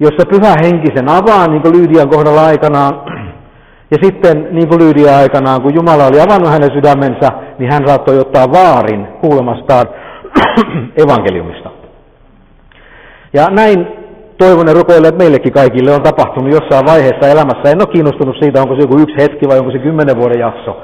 [0.00, 2.94] jossa pyhä henki sen avaa, niin kuin Lyydian kohdalla aikanaan.
[3.90, 8.18] Ja sitten, niin kuin Lyydia aikanaan, kun Jumala oli avannut hänen sydämensä, niin hän saattoi
[8.18, 9.86] ottaa vaarin kuulemastaan
[11.04, 11.70] evankeliumista.
[13.32, 13.86] Ja näin
[14.38, 17.70] toivon ja rukoilen, että meillekin kaikille on tapahtunut jossain vaiheessa elämässä.
[17.70, 20.82] En ole kiinnostunut siitä, onko se joku yksi hetki vai onko se kymmenen vuoden jakso.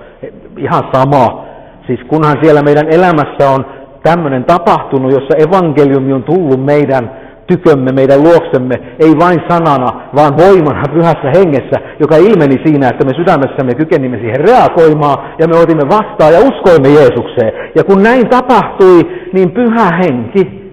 [0.56, 1.44] Ihan sama.
[1.86, 3.66] Siis kunhan siellä meidän elämässä on
[4.02, 10.82] tämmöinen tapahtunut, jossa evankeliumi on tullut meidän tykömme, meidän luoksemme, ei vain sanana, vaan voimana
[10.94, 16.32] pyhässä hengessä, joka ilmeni siinä, että me sydämessämme kykenimme siihen reagoimaan ja me otimme vastaan
[16.32, 17.52] ja uskoimme Jeesukseen.
[17.74, 19.00] Ja kun näin tapahtui,
[19.32, 20.72] niin pyhä henki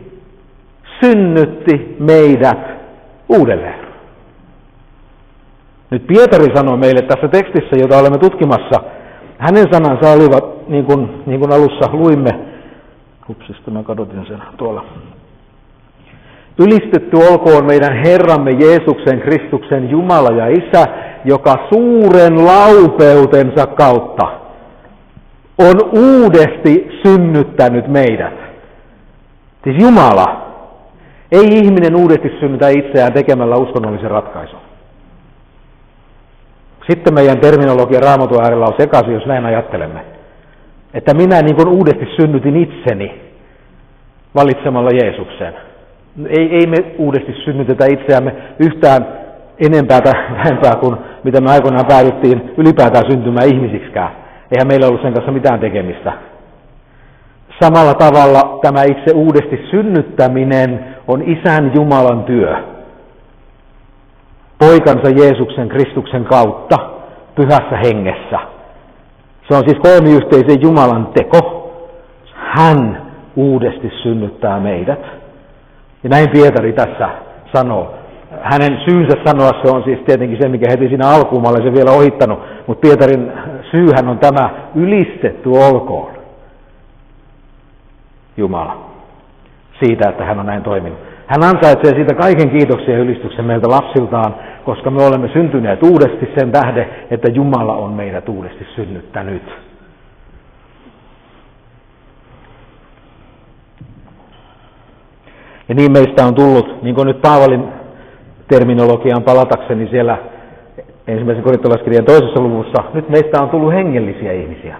[1.04, 2.60] synnytti meidät
[3.30, 3.80] uudelleen.
[5.92, 8.84] Nyt Pietari sanoi meille tässä tekstissä, jota olemme tutkimassa,
[9.38, 12.30] hänen sanansa olivat, niin kuin, niin kuin alussa luimme,
[13.28, 14.86] Hupsista mä kadotin sen tuolla.
[16.60, 20.88] Ylistetty olkoon meidän Herramme Jeesuksen Kristuksen Jumala ja Isä,
[21.26, 24.28] joka suuren laupeutensa kautta
[25.58, 28.34] on uudesti synnyttänyt meidät.
[29.64, 30.44] Siis Jumala.
[31.32, 34.60] Ei ihminen uudesti synnytä itseään tekemällä uskonnollisen ratkaisun.
[36.90, 40.06] Sitten meidän terminologia raamatun äärellä on sekaisin, jos näin ajattelemme.
[40.94, 43.22] Että minä niin kuin uudesti synnytin itseni
[44.36, 45.54] valitsemalla Jeesuksen.
[46.28, 49.08] Ei, ei me uudesti synnytetä itseämme yhtään
[49.60, 54.12] enempää tai vähempää kuin mitä me aikoinaan päädyttiin ylipäätään syntymään ihmisiksikään.
[54.52, 56.14] Eihän meillä ollut sen kanssa mitään tekemistä.
[57.64, 62.56] Samalla tavalla tämä itse uudesti synnyttäminen on Isän Jumalan työ.
[64.60, 66.76] Poikansa Jeesuksen Kristuksen kautta
[67.36, 68.40] pyhässä hengessä.
[69.50, 71.70] Se on siis kolmiyhteisen Jumalan teko.
[72.34, 73.02] Hän
[73.36, 75.23] uudesti synnyttää meidät.
[76.04, 77.10] Ja näin Pietari tässä
[77.56, 77.94] sanoo.
[78.42, 82.40] Hänen syynsä sanoa se on siis tietenkin se, mikä heti siinä alkuun, sen vielä ohittanut,
[82.68, 83.32] mutta Pietarin
[83.72, 86.12] syyhän on tämä ylistetty olkoon.
[88.38, 88.86] Jumala.
[89.84, 91.00] Siitä, että hän on näin toiminut.
[91.28, 94.36] Hän ansaitsee siitä kaiken kiitoksen ja ylistyksen meiltä lapsiltaan,
[94.66, 99.73] koska me olemme syntyneet uudesti sen tähden, että Jumala on meidät uudesti synnyttänyt.
[105.70, 107.64] Ja niin meistä on tullut, niin kuin nyt Paavalin
[108.48, 110.18] terminologiaan palatakseni siellä
[111.08, 114.78] ensimmäisen korintolaiskirjan toisessa luvussa, nyt meistä on tullut hengellisiä ihmisiä.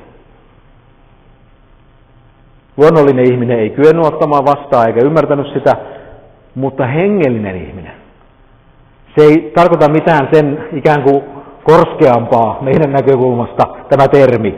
[2.78, 5.76] Luonnollinen ihminen ei kyennyt ottamaan vastaan eikä ymmärtänyt sitä,
[6.56, 7.94] mutta hengellinen ihminen.
[9.18, 11.24] Se ei tarkoita mitään sen ikään kuin
[11.64, 14.56] korskeampaa meidän näkökulmasta tämä termi,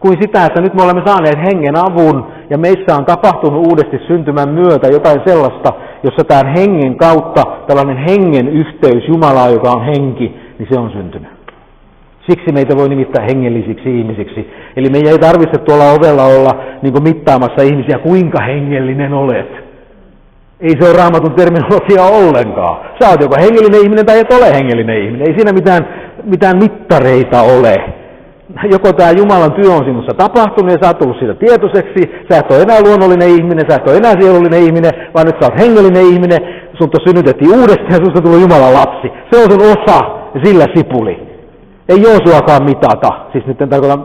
[0.00, 4.48] kuin sitä, että nyt me olemme saaneet hengen avun ja meissä on tapahtunut uudesti syntymän
[4.48, 10.68] myötä jotain sellaista, jossa tämän hengen kautta tällainen hengen yhteys Jumalaa, joka on henki, niin
[10.72, 11.30] se on syntynyt.
[12.30, 14.50] Siksi meitä voi nimittää hengellisiksi ihmisiksi.
[14.76, 16.50] Eli meidän ei tarvitse tuolla ovella olla
[16.82, 19.50] niin mittaamassa ihmisiä, kuinka hengellinen olet.
[20.60, 22.76] Ei se ole raamatun terminologia ollenkaan.
[22.98, 25.28] Sä oot joko hengellinen ihminen tai et ole hengellinen ihminen.
[25.28, 25.88] Ei siinä mitään,
[26.24, 27.74] mitään mittareita ole
[28.64, 32.50] joko tämä Jumalan työ on sinussa tapahtunut ja sä oot tullut siitä tietoiseksi, sä et
[32.52, 36.06] ole enää luonnollinen ihminen, sä et ole enää sielullinen ihminen, vaan nyt sä oot hengellinen
[36.12, 36.40] ihminen,
[36.78, 39.08] sun synnytettiin uudestaan ja susta tullut Jumalan lapsi.
[39.30, 39.98] Se on sun osa
[40.44, 41.14] sillä sipuli.
[41.88, 43.98] Ei Joosuakaan mitata, siis nyt en tarkoita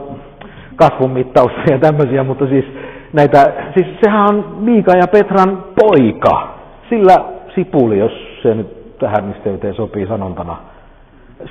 [0.76, 2.66] kasvun mittausta ja tämmöisiä, mutta siis
[3.14, 6.48] näitä, siis sehän on Miika ja Petran poika,
[6.90, 7.16] sillä
[7.56, 8.12] sipuli, jos
[8.44, 10.58] se nyt tähän nisteyteen sopii sanontana.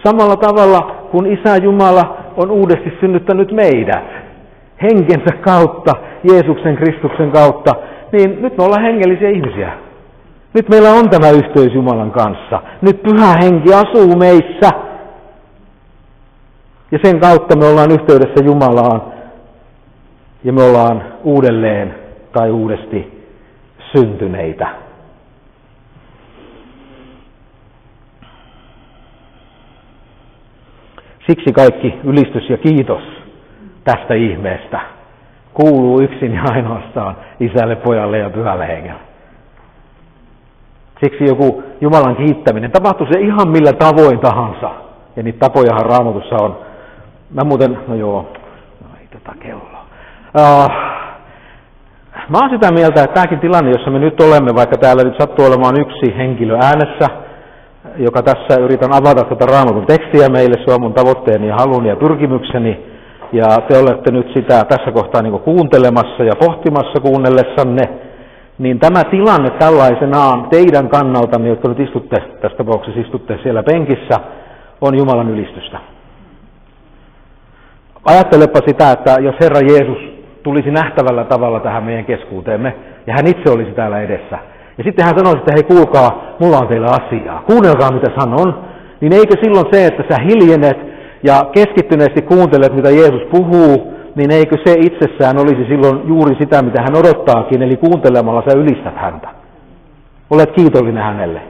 [0.04, 4.04] Samalla tavalla kuin Isä Jumala on uudesti synnyttänyt meidät
[4.82, 5.92] henkensä kautta,
[6.24, 7.72] Jeesuksen Kristuksen kautta,
[8.12, 9.72] niin nyt me ollaan hengellisiä ihmisiä.
[10.54, 12.62] Nyt meillä on tämä yhteys Jumalan kanssa.
[12.82, 14.70] Nyt pyhä henki asuu meissä.
[16.92, 19.02] Ja sen kautta me ollaan yhteydessä Jumalaan.
[20.44, 21.94] Ja me ollaan uudelleen
[22.32, 23.26] tai uudesti
[23.96, 24.68] syntyneitä.
[31.26, 33.02] Siksi kaikki ylistys ja kiitos
[33.84, 34.80] tästä ihmeestä
[35.54, 39.00] kuuluu yksin ja ainoastaan isälle, pojalle ja pyhälle hengelle.
[41.04, 44.70] Siksi joku Jumalan kiittäminen, tapahtuu se ihan millä tavoin tahansa.
[45.16, 46.58] Ja niitä tapojahan raamatussa on.
[47.34, 48.32] Mä muuten, no joo,
[48.82, 49.86] no ei tätä kelloa.
[50.38, 50.70] Uh,
[52.28, 55.44] mä oon sitä mieltä, että tämäkin tilanne, jossa me nyt olemme, vaikka täällä nyt sattuu
[55.46, 57.06] olemaan yksi henkilö äänessä,
[57.96, 61.96] joka tässä yritän avata tätä raamatun tekstiä meille, se on mun tavoitteeni ja haluni ja
[61.96, 62.86] pyrkimykseni,
[63.32, 67.82] ja te olette nyt sitä tässä kohtaa niin kuuntelemassa ja pohtimassa kuunnellessanne,
[68.58, 74.16] niin tämä tilanne tällaisenaan teidän kannaltanne, jotka nyt istutte, tässä tapauksessa istutte siellä penkissä,
[74.80, 75.78] on Jumalan ylistystä.
[78.04, 79.98] Ajattelepa sitä, että jos Herra Jeesus
[80.42, 82.76] tulisi nähtävällä tavalla tähän meidän keskuuteemme,
[83.06, 84.38] ja hän itse olisi täällä edessä,
[84.78, 88.64] ja sitten hän sanoisi, että hei kuulkaa, mulla on teillä asiaa, kuunnelkaa mitä sanon,
[89.00, 90.78] niin eikö silloin se, että sä hiljenet
[91.22, 96.82] ja keskittyneesti kuuntelet, mitä Jeesus puhuu, niin eikö se itsessään olisi silloin juuri sitä, mitä
[96.82, 99.28] hän odottaakin, eli kuuntelemalla sä ylistät häntä.
[100.30, 101.42] Olet kiitollinen hänelle.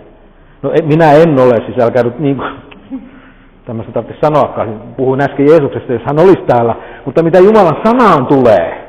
[0.62, 2.50] No minä en ole, siis älkää nyt niin kuin,
[3.66, 8.88] tämmöistä tarvitse sanoakaan, puhuin äsken Jeesuksesta, jos hän olisi täällä, mutta mitä Jumalan sanaan tulee,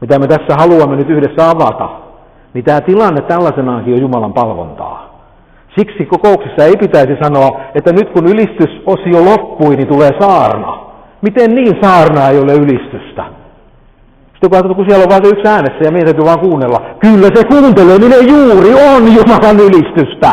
[0.00, 2.01] mitä me tässä haluamme nyt yhdessä avata,
[2.54, 5.12] niin tämä tilanne tällaisenaankin on Jumalan palvontaa.
[5.78, 10.78] Siksi kokouksessa ei pitäisi sanoa, että nyt kun ylistysosio loppui, niin tulee saarna.
[11.22, 13.24] Miten niin saarna ei ole ylistystä?
[14.32, 16.80] Sitten kun siellä on vain yksi äänessä ja meidän täytyy vaan kuunnella.
[16.98, 20.30] Kyllä se kuunteleminen juuri on Jumalan ylistystä.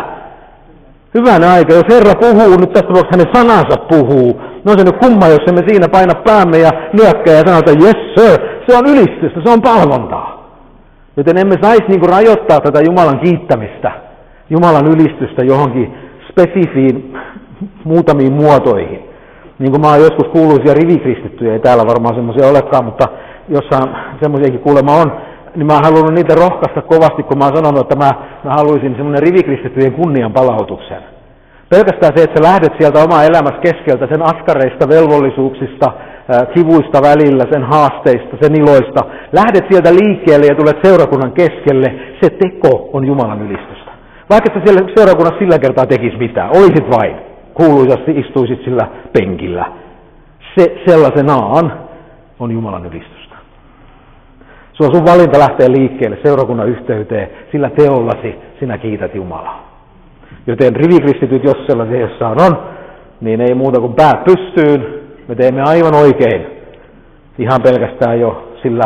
[1.14, 4.40] Hyvänä aika, jos Herra puhuu, nyt tästä tapauksessa hänen sanansa puhuu.
[4.64, 8.40] No se nyt kumma, jos emme siinä paina päämme ja nyökkää ja sanota, yes sir,
[8.68, 10.39] se on ylistystä, se on palvontaa.
[11.20, 13.92] Joten emme saisi niin rajoittaa tätä Jumalan kiittämistä,
[14.50, 15.94] Jumalan ylistystä johonkin
[16.30, 17.18] spesifiin
[17.90, 19.02] muutamiin muotoihin.
[19.58, 23.06] Niin kuin mä oon joskus kuuluisia rivikristittyjä, ei täällä varmaan semmoisia olekaan, mutta
[23.48, 23.88] jossain
[24.22, 25.12] semmoisiakin kuulema on,
[25.56, 28.10] niin mä halunnut niitä rohkaista kovasti, kun mä oon sanonut, että mä,
[28.44, 31.02] mä haluaisin semmoinen rivikristittyjen kunnian palautuksen.
[31.68, 35.86] Pelkästään se, että sä lähdet sieltä oma elämässä keskeltä, sen askareista, velvollisuuksista,
[36.54, 39.00] kivuista välillä, sen haasteista, sen iloista.
[39.32, 41.94] Lähdet sieltä liikkeelle ja tulet seurakunnan keskelle.
[42.22, 43.90] Se teko on Jumalan ylistystä.
[44.30, 47.16] Vaikka sä siellä seurakunnassa sillä kertaa tekis mitään, olisit vain
[47.54, 49.66] kuuluisasti istuisit sillä penkillä.
[50.58, 51.72] Se sellaisenaan
[52.38, 53.36] on Jumalan ylistystä.
[54.72, 59.70] Se on sun valinta lähteä liikkeelle seurakunnan yhteyteen, sillä teollasi sinä kiität Jumalaa.
[60.46, 62.62] Joten rivikristityt, jos sellaisia jossain on,
[63.20, 64.99] niin ei muuta kuin päät pystyyn.
[65.30, 66.46] Me teemme aivan oikein.
[67.38, 68.84] Ihan pelkästään jo sillä,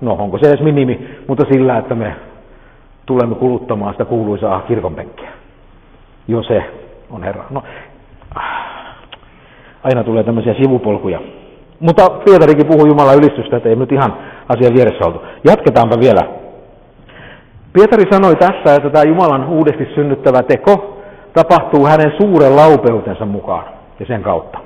[0.00, 2.16] no onko se edes minimi, mutta sillä, että me
[3.06, 5.30] tulemme kuluttamaan sitä kuuluisaa kirkonpenkkiä.
[6.28, 6.62] Jo se
[7.10, 7.44] on Herra.
[7.50, 7.62] No,
[9.82, 11.20] aina tulee tämmöisiä sivupolkuja.
[11.80, 14.16] Mutta Pietarikin puhuu Jumalan ylistystä, että ei nyt ihan
[14.48, 15.22] asian vieressä oltu.
[15.44, 16.22] Jatketaanpa vielä.
[17.72, 21.02] Pietari sanoi tässä, että tämä Jumalan uudesti synnyttävä teko
[21.34, 23.64] tapahtuu hänen suuren laupeutensa mukaan
[24.00, 24.65] ja sen kautta.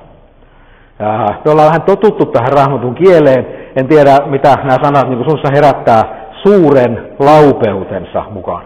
[1.45, 3.45] Me ollaan vähän totuttu tähän raamatun kieleen.
[3.75, 6.03] En tiedä, mitä nämä sanat niin sinussa herättää
[6.43, 8.63] suuren laupeutensa mukaan.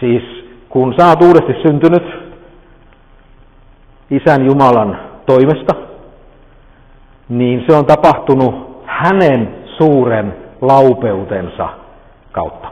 [0.00, 0.22] Siis
[0.68, 2.02] kun sä oot uudesti syntynyt,
[4.10, 5.74] Isän Jumalan toimesta,
[7.28, 11.68] niin se on tapahtunut hänen suuren laupeutensa
[12.32, 12.68] kautta.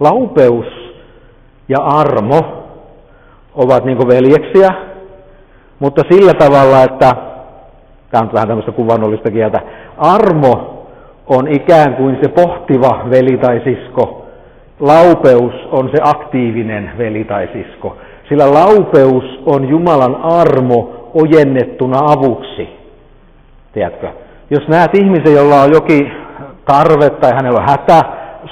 [0.00, 0.66] Laupeus
[1.68, 2.40] ja armo
[3.54, 4.91] ovat niin veljeksiä,
[5.82, 7.16] mutta sillä tavalla, että
[8.10, 9.60] tämä on vähän tämmöistä kuvannollista kieltä,
[9.98, 10.86] armo
[11.26, 14.26] on ikään kuin se pohtiva veli tai sisko,
[14.80, 17.96] laupeus on se aktiivinen veli tai sisko.
[18.28, 22.68] Sillä laupeus on Jumalan armo ojennettuna avuksi.
[23.72, 24.08] Tiedätkö?
[24.50, 26.12] Jos näet ihmisen, jolla on jokin
[26.64, 28.00] tarve tai hänellä on hätä,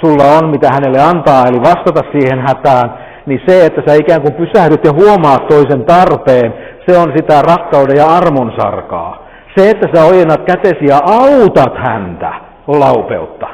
[0.00, 2.94] sulla on mitä hänelle antaa, eli vastata siihen hätään,
[3.30, 6.54] niin se, että sä ikään kuin pysähdyt ja huomaat toisen tarpeen,
[6.88, 9.26] se on sitä rakkauden ja armon sarkaa.
[9.56, 12.32] Se, että sä ojennat kätesi ja autat häntä,
[12.66, 13.46] on laupeutta.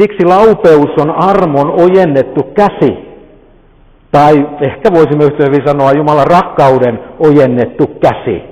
[0.00, 2.92] Siksi laupeus on armon ojennettu käsi.
[4.12, 8.42] Tai ehkä voisimme yhtä hyvin sanoa Jumalan rakkauden ojennettu käsi.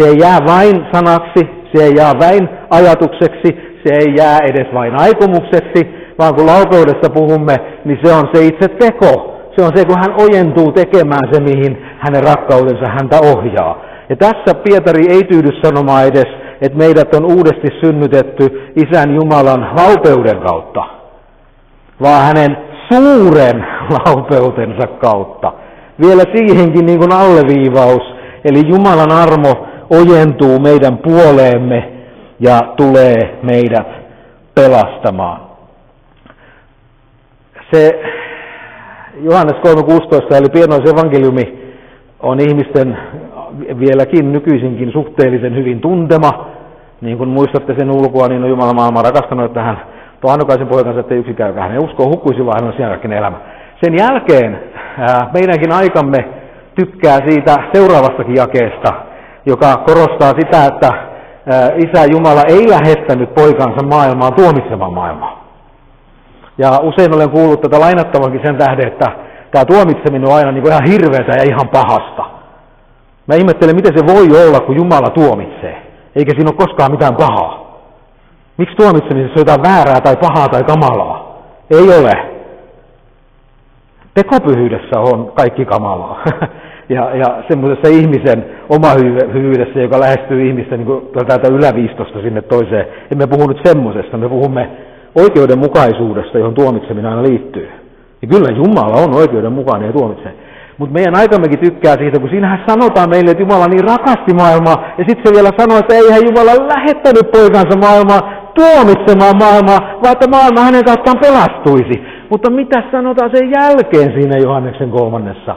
[0.00, 1.40] Se ei jää vain sanaksi,
[1.74, 3.48] se ei jää vain ajatukseksi,
[3.86, 5.82] se ei jää edes vain aikomukseksi,
[6.18, 9.31] vaan kun laupeudesta puhumme, niin se on se itse teko.
[9.56, 13.82] Se on se, kun hän ojentuu tekemään se, mihin hänen rakkautensa häntä ohjaa.
[14.08, 16.26] Ja tässä Pietari ei tyydy sanomaan edes,
[16.60, 20.84] että meidät on uudesti synnytetty Isän Jumalan laupeuden kautta,
[22.02, 22.56] vaan hänen
[22.92, 23.66] suuren
[24.06, 25.52] laupeutensa kautta.
[26.00, 28.02] Vielä siihenkin niin kuin alleviivaus,
[28.44, 31.92] eli Jumalan armo ojentuu meidän puoleemme
[32.40, 33.88] ja tulee meidät
[34.54, 35.40] pelastamaan.
[37.72, 38.02] Se
[39.20, 41.74] Johannes 3.16 eli pienois evankeliumi
[42.20, 42.98] on ihmisten
[43.78, 46.46] vieläkin nykyisinkin suhteellisen hyvin tuntema.
[47.00, 49.80] Niin kuin muistatte sen ulkoa, niin on Jumala maailma rakastanut, että hän
[50.20, 53.36] tuo annokaisen poikansa, että yksikään hänen uskoo hukkuisi, vaan hän on sielläkin elämä.
[53.84, 54.58] Sen jälkeen
[55.34, 56.28] meidänkin aikamme
[56.74, 58.92] tykkää siitä seuraavastakin jakeesta,
[59.46, 60.90] joka korostaa sitä, että
[61.76, 65.41] Isä Jumala ei lähettänyt poikansa maailmaan tuomitsemaan maailmaa.
[66.58, 69.06] Ja usein olen kuullut tätä lainattavankin sen tähden, että
[69.50, 72.24] tämä tuomitseminen on aina niin kuin ihan hirveätä ja ihan pahasta.
[73.26, 75.82] Mä ihmettelen, miten se voi olla, kun Jumala tuomitsee,
[76.16, 77.62] eikä siinä ole koskaan mitään pahaa.
[78.56, 81.42] Miksi tuomitsemisessa on jotain väärää tai pahaa tai kamalaa?
[81.70, 82.32] Ei ole.
[84.14, 86.24] Tekopyhyydessä on kaikki kamalaa.
[86.96, 88.88] ja, ja semmoisessa ihmisen oma
[89.32, 92.86] hyvyydessä, joka lähestyy ihmistä niin kuin täältä yläviistosta sinne toiseen.
[93.12, 94.70] Emme puhu nyt semmoisesta, me puhumme
[95.14, 97.68] oikeudenmukaisuudesta, johon tuomitseminen aina liittyy.
[98.22, 100.34] Ja kyllä Jumala on oikeudenmukainen ja tuomitsee.
[100.78, 105.04] Mutta meidän aikammekin tykkää siitä, kun siinähän sanotaan meille, että Jumala niin rakasti maailmaa, ja
[105.08, 108.20] sitten se vielä sanoo, että eihän Jumala lähettänyt poikansa maailmaa
[108.54, 111.96] tuomitsemaan maailmaa, vaan että maailma hänen kauttaan pelastuisi.
[112.30, 115.56] Mutta mitä sanotaan sen jälkeen siinä Johanneksen kolmannessa?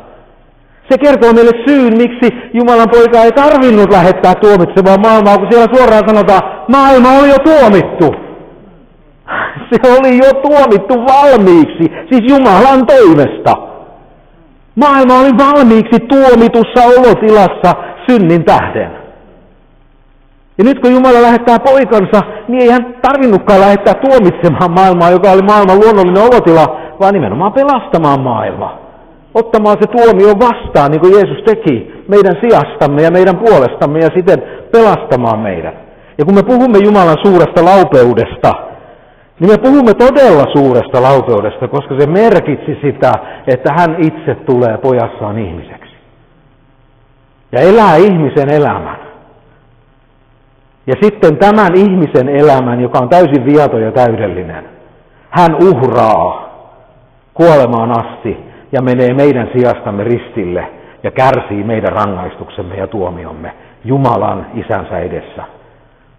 [0.89, 6.09] Se kertoo meille syyn, miksi Jumalan poika ei tarvinnut lähettää tuomitsemaan maailmaa, kun siellä suoraan
[6.09, 6.41] sanotaan,
[6.75, 8.24] maailma oli jo tuomittu.
[9.83, 13.55] Se oli jo tuomittu valmiiksi, siis Jumalan toimesta.
[14.75, 17.73] Maailma oli valmiiksi tuomitussa olotilassa
[18.09, 18.91] synnin tähden.
[20.57, 25.41] Ja nyt kun Jumala lähettää poikansa, niin ei hän tarvinnutkaan lähettää tuomitsemaan maailmaa, joka oli
[25.41, 28.79] maailman luonnollinen olotila, vaan nimenomaan pelastamaan maailmaa.
[29.33, 34.43] Ottamaan se tuomio vastaan, niin kuin Jeesus teki meidän sijastamme ja meidän puolestamme ja siten
[34.71, 35.75] pelastamaan meidät.
[36.17, 38.51] Ja kun me puhumme Jumalan suuresta laupeudesta,
[39.39, 43.11] niin me puhumme todella suuresta laupeudesta, koska se merkitsi sitä,
[43.47, 45.95] että hän itse tulee pojassaan ihmiseksi.
[47.51, 48.97] Ja elää ihmisen elämän.
[50.87, 54.69] Ja sitten tämän ihmisen elämän, joka on täysin viaton ja täydellinen,
[55.29, 56.49] hän uhraa
[57.33, 58.37] kuolemaan asti
[58.71, 60.67] ja menee meidän sijastamme ristille
[61.03, 65.43] ja kärsii meidän rangaistuksemme ja tuomiomme Jumalan isänsä edessä.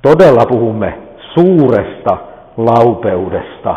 [0.03, 0.99] Todella puhumme
[1.35, 2.19] suuresta
[2.57, 3.76] laupeudesta,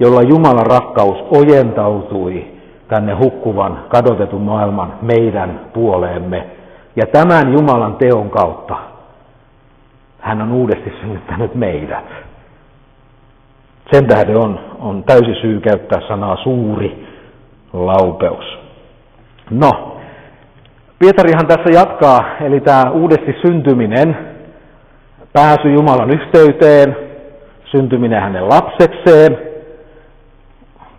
[0.00, 2.46] jolla Jumalan rakkaus ojentautui
[2.88, 6.46] tänne hukkuvan, kadotetun maailman meidän puoleemme.
[6.96, 8.76] Ja tämän Jumalan teon kautta
[10.20, 12.04] hän on uudesti synnyttänyt meidät.
[13.92, 17.06] Sen tähden on, on täysi syy käyttää sanaa suuri
[17.72, 18.58] laupeus.
[19.50, 19.70] No,
[20.98, 24.16] Pietarihan tässä jatkaa, eli tämä uudesti syntyminen,
[25.32, 26.96] pääsy Jumalan yhteyteen,
[27.64, 29.38] syntyminen hänen lapsekseen,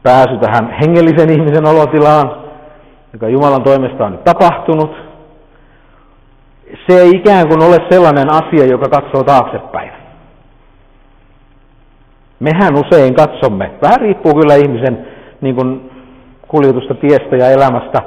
[0.03, 2.31] pääsy tähän hengellisen ihmisen olotilaan,
[3.13, 4.95] joka Jumalan toimesta on nyt tapahtunut.
[6.87, 9.91] Se ei ikään kuin ole sellainen asia, joka katsoo taaksepäin.
[12.39, 15.07] Mehän usein katsomme, vähän riippuu kyllä ihmisen
[15.41, 15.91] niin kuin
[16.47, 18.01] kuljetusta tiestä ja elämästä,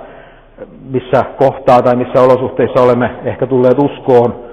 [0.91, 4.48] missä kohtaa tai missä olosuhteissa olemme ehkä tulleet uskoon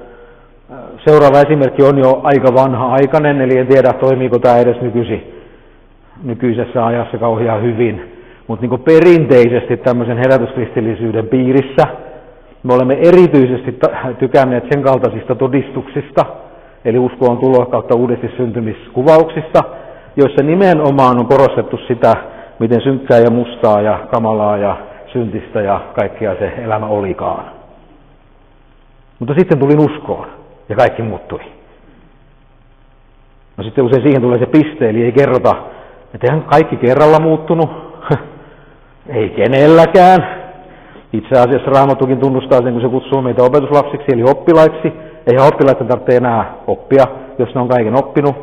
[1.03, 5.43] Seuraava esimerkki on jo aika vanha aikainen, eli en tiedä toimiiko tämä edes nykyisi,
[6.23, 8.11] nykyisessä ajassa kauhean hyvin.
[8.47, 11.83] Mutta niin perinteisesti tämmöisen herätyskristillisyyden piirissä
[12.63, 13.79] me olemme erityisesti
[14.19, 16.25] tykänneet sen kaltaisista todistuksista,
[16.85, 19.59] eli uskoon tulo kautta uudesti syntymiskuvauksista,
[20.15, 22.13] joissa nimenomaan on korostettu sitä,
[22.59, 24.77] miten synkkää ja mustaa ja kamalaa ja
[25.13, 27.45] syntistä ja kaikkea se elämä olikaan.
[29.19, 30.27] Mutta sitten tulin uskoon
[30.69, 31.39] ja kaikki muuttui.
[33.57, 35.55] No sitten usein siihen tulee se piste, eli ei kerrota,
[36.13, 37.69] että eihän kaikki kerralla muuttunut.
[39.09, 40.45] Ei kenelläkään.
[41.13, 44.93] Itse asiassa Raamatukin tunnustaa sen, kun se kutsuu meitä opetuslapsiksi, eli oppilaiksi.
[45.27, 47.03] Eihän oppilaiden tarvitse enää oppia,
[47.39, 48.35] jos ne on kaiken oppinut,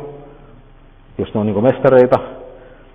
[1.17, 2.19] jos ne on niin mestareita.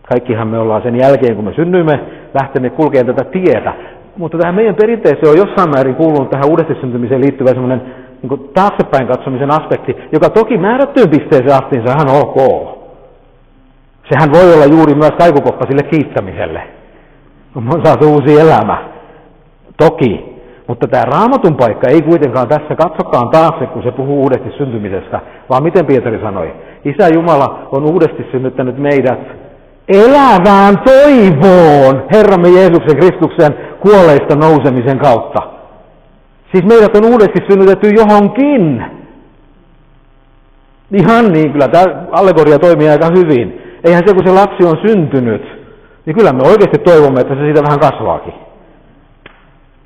[0.08, 2.00] Kaikkihan me ollaan sen jälkeen, kun me synnyimme,
[2.40, 3.74] lähteneet kulkemaan tätä tietä.
[4.16, 7.82] Mutta tähän meidän perinteeseen on jossain määrin kuulunut tähän uudesti syntymiseen liittyvä sellainen
[8.22, 12.38] niin taaksepäin katsomisen aspekti, joka toki määrättyyn pisteeseen asti on ihan ok.
[14.10, 16.62] Sehän voi olla juuri myös kaikukoppa sille kiittämiselle,
[17.54, 18.88] kun saa se uusi elämä.
[19.76, 20.38] Toki.
[20.66, 25.62] Mutta tämä raamatun paikka ei kuitenkaan tässä katsokaan taakse, kun se puhuu uudesti syntymisestä, vaan
[25.62, 26.54] miten Pietari sanoi,
[26.84, 29.18] Isä Jumala on uudesti synnyttänyt meidät
[29.88, 35.57] elävään toivoon Herramme Jeesuksen Kristuksen kuolleista nousemisen kautta.
[36.53, 38.84] Siis meidät on uudesti synnytetty johonkin.
[40.92, 43.62] Ihan niin, kyllä tämä allegoria toimii aika hyvin.
[43.84, 45.42] Eihän se, kun se lapsi on syntynyt,
[46.07, 48.34] niin kyllä me oikeasti toivomme, että se siitä vähän kasvaakin.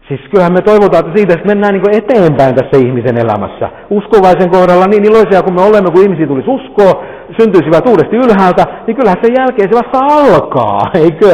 [0.09, 3.71] Siis kyllähän me toivotaan, että siitä mennään niin eteenpäin tässä ihmisen elämässä.
[3.91, 7.05] Uskovaisen kohdalla niin iloisia kuin me olemme, kun ihmisiä tulisi uskoa,
[7.41, 11.33] syntyisivät uudesti ylhäältä, niin kyllähän sen jälkeen se vasta alkaa, eikö?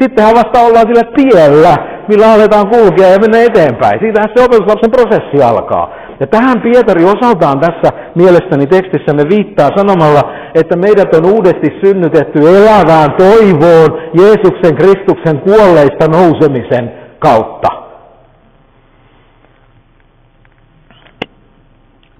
[0.00, 1.74] Sittenhän vasta ollaan sillä tiellä,
[2.08, 4.00] millä aletaan kulkea ja mennä eteenpäin.
[4.00, 5.94] Siitähän se opetuslapsen prosessi alkaa.
[6.20, 10.22] Ja tähän Pietari osaltaan tässä mielestäni tekstissämme viittaa sanomalla,
[10.54, 13.90] että meidät on uudesti synnytetty elävään toivoon
[14.20, 17.68] Jeesuksen Kristuksen kuolleista nousemisen kautta.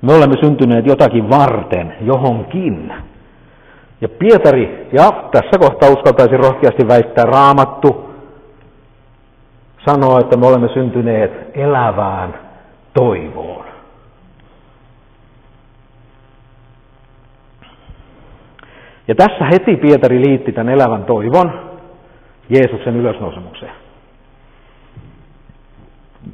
[0.03, 2.93] Me olemme syntyneet jotakin varten, johonkin.
[4.01, 8.08] Ja Pietari, ja tässä kohtaa uskaltaisin rohkeasti väittää raamattu,
[9.89, 12.35] sanoo, että me olemme syntyneet elävään
[12.95, 13.67] toivoon.
[19.09, 21.71] Ja tässä heti Pietari liitti tämän elävän toivon
[22.49, 23.73] Jeesuksen ylösnousemukseen.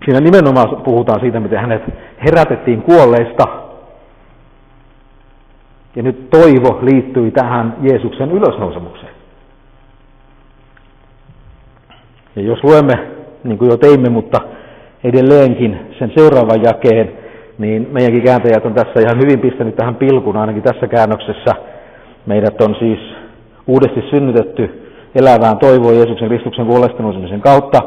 [0.04, 1.82] Siinä nimenomaan puhutaan siitä, miten hänet
[2.26, 3.44] herätettiin kuolleista.
[5.96, 9.14] Ja nyt toivo liittyi tähän Jeesuksen ylösnousemukseen.
[12.36, 13.13] Ja jos luemme,
[13.44, 14.40] niin kuin jo teimme, mutta
[15.04, 17.12] edelleenkin sen seuraavan jakeen,
[17.58, 21.50] niin meidänkin kääntäjät on tässä ihan hyvin pistänyt tähän pilkun, ainakin tässä käännöksessä.
[22.26, 22.98] Meidät on siis
[23.66, 27.02] uudesti synnytetty elävään toivoon Jeesuksen Kristuksen kuolesta
[27.42, 27.78] kautta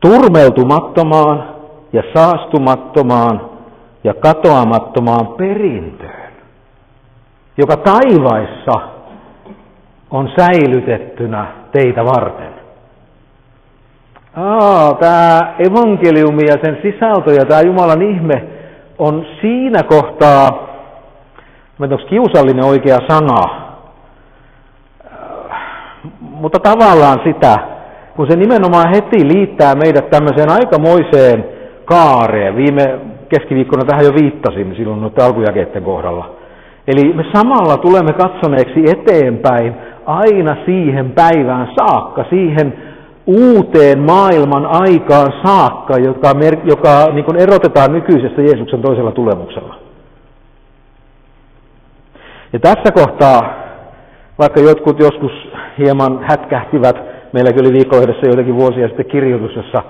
[0.00, 1.44] turmeltumattomaan
[1.92, 3.50] ja saastumattomaan
[4.04, 6.32] ja katoamattomaan perintöön,
[7.56, 8.72] joka taivaissa
[10.10, 12.59] on säilytettynä teitä varten.
[14.36, 18.44] Aa, tämä evankeliumi ja sen sisältö ja tämä Jumalan ihme
[18.98, 20.68] on siinä kohtaa,
[21.78, 23.60] mä en kiusallinen oikea sana,
[26.20, 27.58] mutta tavallaan sitä,
[28.16, 31.44] kun se nimenomaan heti liittää meidät tämmöiseen aikamoiseen
[31.84, 32.56] kaareen.
[32.56, 36.34] Viime keskiviikkona tähän jo viittasin silloin noiden alkujakeiden kohdalla.
[36.86, 39.74] Eli me samalla tulemme katsoneeksi eteenpäin
[40.06, 42.89] aina siihen päivään saakka, siihen
[43.30, 46.32] uuteen maailman aikaan saakka, joka,
[46.64, 49.74] joka niin kuin erotetaan nykyisestä Jeesuksen toisella tulemuksella.
[52.52, 53.54] Ja tässä kohtaa,
[54.38, 55.32] vaikka jotkut joskus
[55.78, 56.96] hieman hätkähtivät
[57.32, 59.82] Meilläkin oli viikkolehdessä joitakin vuosia sitten kirjoitus, jossa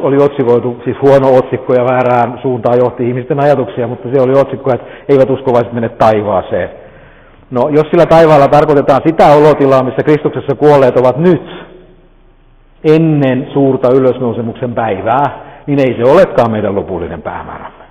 [0.00, 4.70] oli otsikoitu, siis huono otsikko ja väärään suuntaan johti ihmisten ajatuksia, mutta se oli otsikko,
[4.74, 6.70] että eivät uskovaiset mene taivaaseen.
[7.50, 11.42] No, jos sillä taivaalla tarkoitetaan sitä olotilaa, missä Kristuksessa kuolleet ovat nyt,
[12.84, 15.24] ennen suurta ylösnousemuksen päivää,
[15.66, 17.84] niin ei se olekaan meidän lopullinen päämäärämme.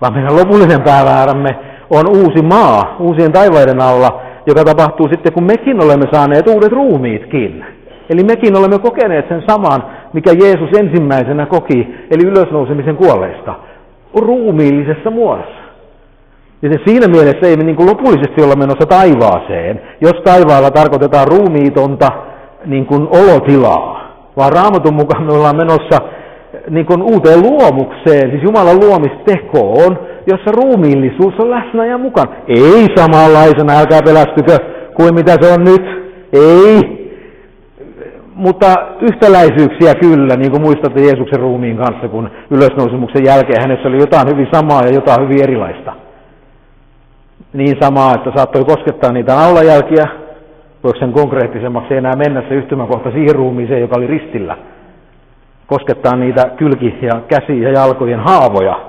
[0.00, 1.58] Vaan meidän lopullinen päämäärämme
[1.90, 7.64] on uusi maa, uusien taivaiden alla, joka tapahtuu sitten, kun mekin olemme saaneet uudet ruumiitkin.
[8.10, 9.82] Eli mekin olemme kokeneet sen saman,
[10.12, 13.54] mikä Jeesus ensimmäisenä koki, eli ylösnousemisen kuolleista,
[14.14, 15.66] ruumiillisessa muodossa.
[16.62, 22.08] Ja siinä mielessä ei me niin kuin lopullisesti olla menossa taivaaseen, jos taivaalla tarkoitetaan ruumiitonta
[22.66, 23.95] niin kuin olotilaa,
[24.36, 25.98] vaan raamatun mukaan me ollaan menossa
[26.70, 32.28] niin kuin uuteen luomukseen, siis Jumalan luomistekoon, jossa ruumiillisuus on läsnä ja mukaan.
[32.48, 34.58] Ei samanlaisena, älkää pelästykö,
[34.94, 35.84] kuin mitä se on nyt.
[36.32, 36.96] Ei.
[38.34, 38.66] Mutta
[39.00, 44.48] yhtäläisyyksiä kyllä, niin kuin muistatte Jeesuksen ruumiin kanssa, kun ylösnousemuksen jälkeen hänessä oli jotain hyvin
[44.52, 45.92] samaa ja jotain hyvin erilaista.
[47.52, 50.04] Niin samaa, että saattoi koskettaa niitä naulajälkiä,
[50.86, 54.56] voiko sen konkreettisemmaksi enää mennä se yhtymäkohta siihen ruumiiseen, joka oli ristillä.
[55.66, 58.80] Koskettaa niitä kylki- ja käsi- ja jalkojen haavoja,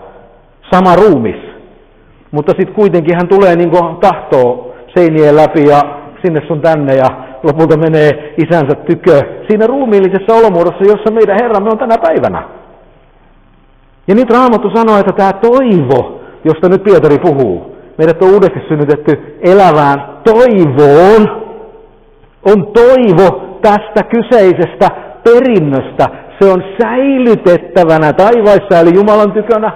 [0.73, 1.41] sama ruumis.
[2.31, 5.81] Mutta sitten kuitenkin hän tulee niin kuin tahtoo seinien läpi ja
[6.25, 7.09] sinne sun tänne ja
[7.43, 12.43] lopulta menee isänsä tykö siinä ruumiillisessa olomuodossa, jossa meidän Herramme on tänä päivänä.
[14.07, 19.37] Ja nyt Raamattu sanoo, että tämä toivo, josta nyt Pietari puhuu, meidät on uudesti synnytetty
[19.41, 21.46] elävään toivoon,
[22.51, 24.87] on toivo tästä kyseisestä
[25.23, 26.07] perinnöstä.
[26.39, 29.71] Se on säilytettävänä taivaissa eli Jumalan tykönä.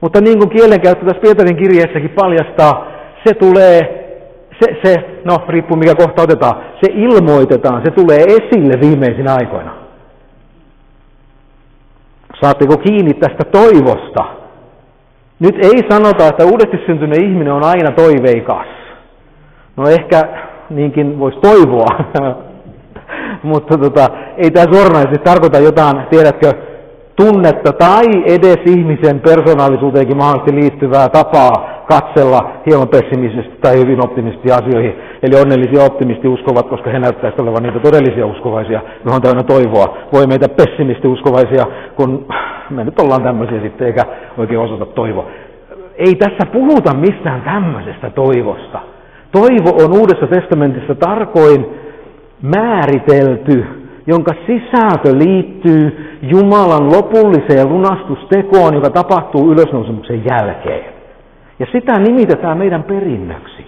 [0.00, 2.86] Mutta niin kuin kielenkäyttö tässä Pietarin kirjeessäkin paljastaa,
[3.26, 3.80] se tulee,
[4.62, 9.74] se, se, no riippuu mikä kohta otetaan, se ilmoitetaan, se tulee esille viimeisinä aikoina.
[12.40, 14.24] Saatteko kiinni tästä toivosta?
[15.40, 18.66] Nyt ei sanota, että uudesti syntynyt ihminen on aina toiveikas.
[19.76, 20.28] No ehkä
[20.70, 21.86] niinkin voisi toivoa,
[23.50, 24.06] mutta tota,
[24.36, 26.52] ei tämä suoranaisesti tarkoita jotain, tiedätkö,
[27.16, 34.94] tunnetta tai edes ihmisen persoonallisuuteenkin mahdollisesti liittyvää tapaa katsella hieman pessimisesti tai hyvin optimisti asioihin.
[35.22, 39.98] Eli onnellisia optimisti uskovat, koska he näyttäisivät olevan niitä todellisia uskovaisia, johon täynnä toivoa.
[40.12, 41.64] Voi meitä pessimisti uskovaisia,
[41.96, 42.26] kun
[42.70, 44.02] me nyt ollaan tämmöisiä sitten, eikä
[44.38, 45.26] oikein osoita toivoa.
[45.96, 48.80] Ei tässä puhuta mistään tämmöisestä toivosta.
[49.34, 51.66] Toivo on Uudessa testamentissa tarkoin
[52.42, 53.64] määritelty,
[54.06, 60.94] jonka sisältö liittyy Jumalan lopulliseen lunastustekoon, joka tapahtuu ylösnousemuksen jälkeen.
[61.58, 63.66] Ja sitä nimitetään meidän perinnöksi.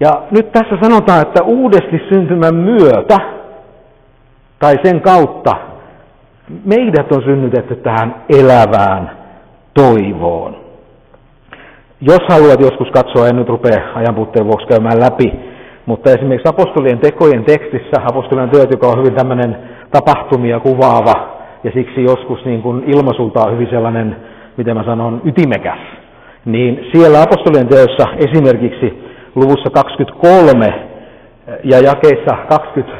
[0.00, 3.16] Ja nyt tässä sanotaan, että uudesti syntymän myötä
[4.58, 5.56] tai sen kautta
[6.64, 9.10] meidät on synnytetty tähän elävään
[9.74, 10.59] toivoon.
[12.02, 15.32] Jos haluat joskus katsoa, en nyt rupea ajanpuutteen vuoksi käymään läpi,
[15.86, 19.56] mutta esimerkiksi apostolien tekojen tekstissä, apostolien työt, joka on hyvin tämmöinen
[19.90, 21.14] tapahtumia kuvaava
[21.64, 24.16] ja siksi joskus niin kuin ilmaisultaan hyvin sellainen,
[24.56, 25.78] miten mä sanon, ytimekäs,
[26.44, 30.66] niin siellä apostolien teossa esimerkiksi luvussa 23
[31.64, 32.98] ja jakeissa 20,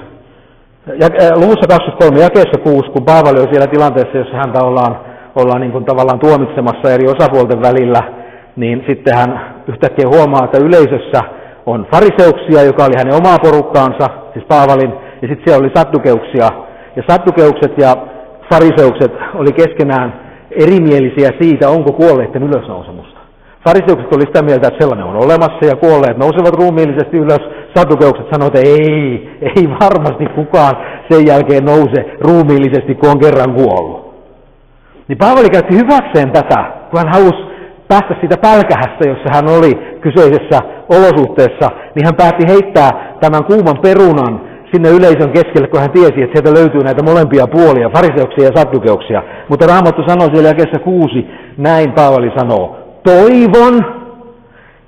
[1.00, 5.00] ja, äh, luvussa 23 jakeessa 6, kun Paavali on siellä tilanteessa, jossa häntä ollaan,
[5.36, 8.19] ollaan niin kuin tavallaan tuomitsemassa eri osapuolten välillä,
[8.60, 9.30] niin sitten hän
[9.68, 11.20] yhtäkkiä huomaa, että yleisössä
[11.66, 14.92] on fariseuksia, joka oli hänen omaa porukkaansa, siis Paavalin,
[15.22, 16.48] ja sitten siellä oli sattukeuksia.
[16.96, 17.90] Ja sattukeukset ja
[18.52, 20.08] fariseukset oli keskenään
[20.50, 23.20] erimielisiä siitä, onko kuolleiden ylösnousemusta.
[23.66, 27.42] Fariseukset oli sitä mieltä, että sellainen on olemassa ja kuolleet nousevat ruumiillisesti ylös.
[27.76, 30.74] Satukeukset sanoivat, että ei, ei varmasti kukaan
[31.10, 34.00] sen jälkeen nouse ruumiillisesti, kun on kerran kuollut.
[35.08, 37.50] Niin Paavali käytti hyväkseen tätä, kun hän halusi
[37.92, 39.72] päästä siitä pälkähästä, jossa hän oli
[40.04, 40.58] kyseisessä
[40.96, 44.34] olosuhteessa, niin hän päätti heittää tämän kuuman perunan
[44.72, 49.22] sinne yleisön keskelle, kun hän tiesi, että sieltä löytyy näitä molempia puolia, fariseuksia ja saddukeuksia.
[49.48, 51.20] Mutta Raamattu sanoi siellä jälkeessä kuusi,
[51.56, 53.74] näin Paavali sanoo, toivon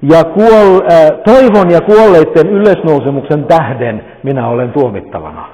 [0.02, 5.48] ja, kuol, äh, toivon ja kuolleiden ylösnousemuksen tähden minä olen tuomittavana.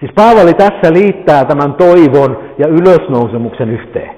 [0.00, 4.10] Siis Paavali tässä liittää tämän toivon ja ylösnousemuksen yhteen.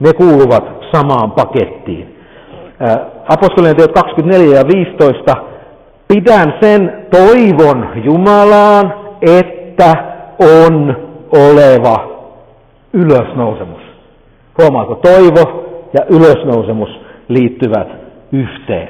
[0.00, 2.13] Ne kuuluvat samaan pakettiin
[3.28, 5.36] apostolien teot 24 ja 15,
[6.08, 9.92] pidän sen toivon Jumalaan, että
[10.38, 10.96] on
[11.32, 12.14] oleva
[12.92, 13.80] ylösnousemus.
[14.58, 16.88] Huomaako, toivo ja ylösnousemus
[17.28, 17.88] liittyvät
[18.32, 18.88] yhteen.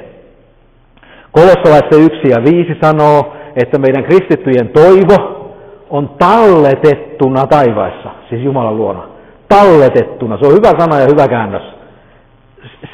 [1.31, 5.51] Kolossalaisten 1 ja 5 sanoo, että meidän kristittyjen toivo
[5.89, 9.07] on talletettuna taivaissa, siis Jumalan luona.
[9.49, 11.74] Talletettuna, se on hyvä sana ja hyvä käännös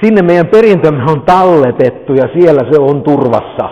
[0.03, 3.69] sinne meidän perintömme on talletettu ja siellä se on turvassa.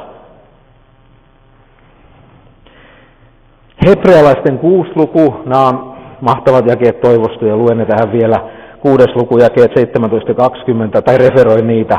[3.87, 8.35] Hebrealaisten kuusi luku, nämä on mahtavat jakeet toivostu ja luen ne tähän vielä.
[8.79, 11.97] Kuudes luku, jakeet 17.20, tai referoin niitä.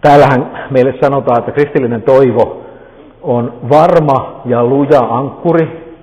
[0.00, 2.62] Täällähän meille sanotaan, että kristillinen toivo
[3.22, 5.94] on varma ja luja ankkuri,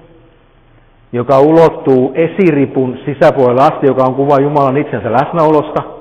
[1.14, 5.84] joka ulottuu esiripun sisäpuolelle asti, joka on kuva Jumalan itsensä läsnäolosta–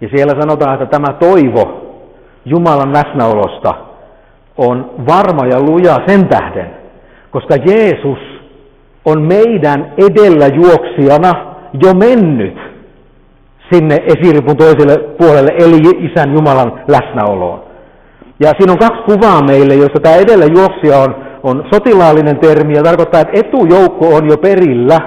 [0.00, 1.86] ja siellä sanotaan, että tämä toivo
[2.44, 3.74] Jumalan läsnäolosta
[4.56, 6.70] on varma ja luja sen tähden,
[7.30, 8.18] koska Jeesus
[9.04, 11.32] on meidän edellä juoksijana
[11.82, 12.58] jo mennyt
[13.72, 17.60] sinne esiripun toiselle puolelle, eli Isän Jumalan läsnäoloon.
[18.40, 22.82] Ja siinä on kaksi kuvaa meille, joissa tämä edellä juoksija on, on sotilaallinen termi ja
[22.82, 24.98] tarkoittaa, että etujoukko on jo perillä,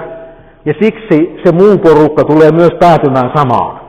[0.64, 3.83] ja siksi se muu porukka tulee myös päätymään samaan.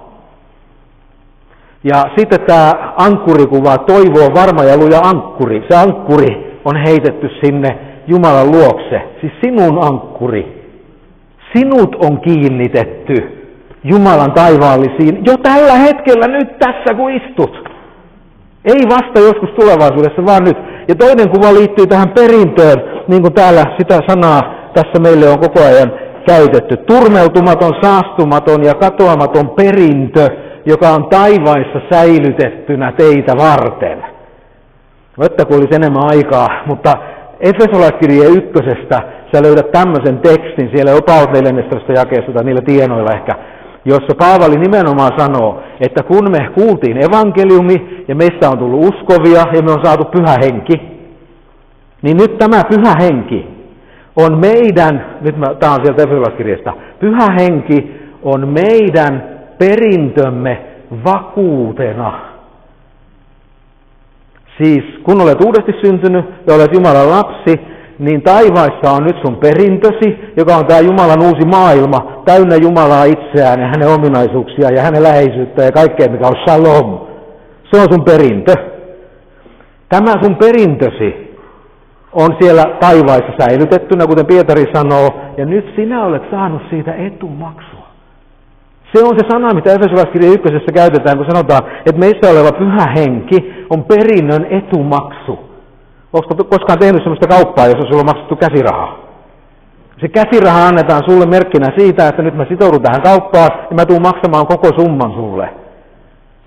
[1.92, 5.64] Ja sitten tämä ankkurikuva, toivo on varma ja luja ankkuri.
[5.70, 7.78] Se ankkuri on heitetty sinne
[8.08, 10.72] Jumalan luokse, siis sinun ankkuri.
[11.54, 13.16] Sinut on kiinnitetty
[13.84, 17.70] Jumalan taivaallisiin jo tällä hetkellä nyt tässä kun istut.
[18.66, 20.58] Ei vasta joskus tulevaisuudessa, vaan nyt.
[20.88, 22.78] Ja toinen kuva liittyy tähän perintöön,
[23.08, 24.42] niin kuin täällä sitä sanaa
[24.74, 25.92] tässä meille on koko ajan
[26.28, 26.78] käytetty.
[26.78, 34.04] Turmeltumaton, saastumaton ja katoamaton perintö, joka on taivaissa säilytettynä teitä varten.
[35.20, 36.94] Vettä kun olisi enemmän aikaa, mutta
[37.40, 38.98] Efesolaiskirje ykkösestä
[39.34, 41.94] sä löydät tämmöisen tekstin siellä Opaut 14.
[41.94, 43.32] jakeessa tai niillä tienoilla ehkä,
[43.86, 49.62] jossa Paavali nimenomaan sanoo, että kun me kuultiin evankeliumi ja meistä on tullut uskovia ja
[49.62, 50.82] me on saatu pyhä henki,
[52.02, 53.48] niin nyt tämä pyhä henki
[54.16, 60.62] on meidän, nyt mä, tämä on sieltä Efesolaiskirjasta, pyhä henki on meidän perintömme
[61.06, 62.20] vakuutena.
[64.58, 67.60] Siis kun olet uudesti syntynyt ja olet Jumalan lapsi,
[68.00, 73.60] niin taivaissa on nyt sun perintösi, joka on tämä Jumalan uusi maailma, täynnä Jumalaa itseään
[73.60, 77.00] ja hänen ominaisuuksiaan ja hänen läheisyyttä ja kaikkea, mikä on shalom.
[77.72, 78.54] Se on sun perintö.
[79.90, 81.38] Tämä sun perintösi
[82.14, 87.75] on siellä taivaissa säilytettynä, kuten Pietari sanoo, ja nyt sinä olet saanut siitä etumaksua.
[88.94, 93.66] Se on se sana, mitä Efesolaiskirja ykkösessä käytetään, kun sanotaan, että meissä oleva pyhä henki
[93.70, 95.40] on perinnön etumaksu.
[96.14, 99.06] Onko koskaan tehnyt sellaista kauppaa, jossa sulla on maksettu käsirahaa?
[100.02, 104.02] Se käsiraha annetaan sulle merkkinä siitä, että nyt mä sitoudun tähän kauppaan ja mä tuun
[104.02, 105.50] maksamaan koko summan sulle.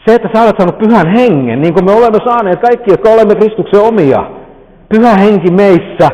[0.06, 3.34] Se, että sä olet saanut pyhän hengen, niin kuin me olemme saaneet kaikki, jotka olemme
[3.34, 4.20] Kristuksen omia.
[4.88, 6.08] Pyhä henki meissä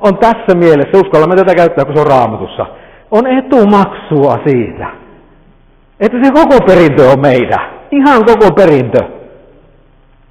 [0.00, 2.66] on tässä mielessä, uskallamme tätä käyttää, kun se on raamatussa,
[3.10, 4.86] on etumaksua siitä.
[6.00, 7.70] Että se koko perintö on meidän.
[7.90, 8.98] Ihan koko perintö.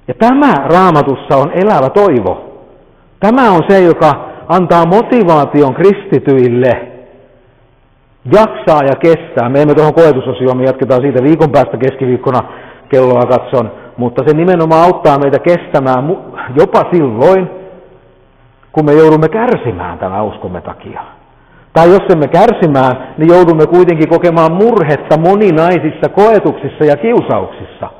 [0.08, 2.62] Ja tämä raamatussa on elävä toivo.
[3.20, 4.12] Tämä on se, joka
[4.48, 6.70] antaa motivaation kristityille
[8.32, 9.48] jaksaa ja kestää.
[9.48, 12.40] Me emme tuohon koetusosioon, me jatketaan siitä viikon päästä keskiviikkona
[12.88, 16.16] kelloa katson, mutta se nimenomaan auttaa meitä kestämään
[16.60, 17.50] jopa silloin,
[18.72, 21.15] kun me joudumme kärsimään tämän uskomme takia.
[21.76, 27.90] Tai jos emme kärsimään, niin joudumme kuitenkin kokemaan murhetta moninaisissa koetuksissa ja kiusauksissa.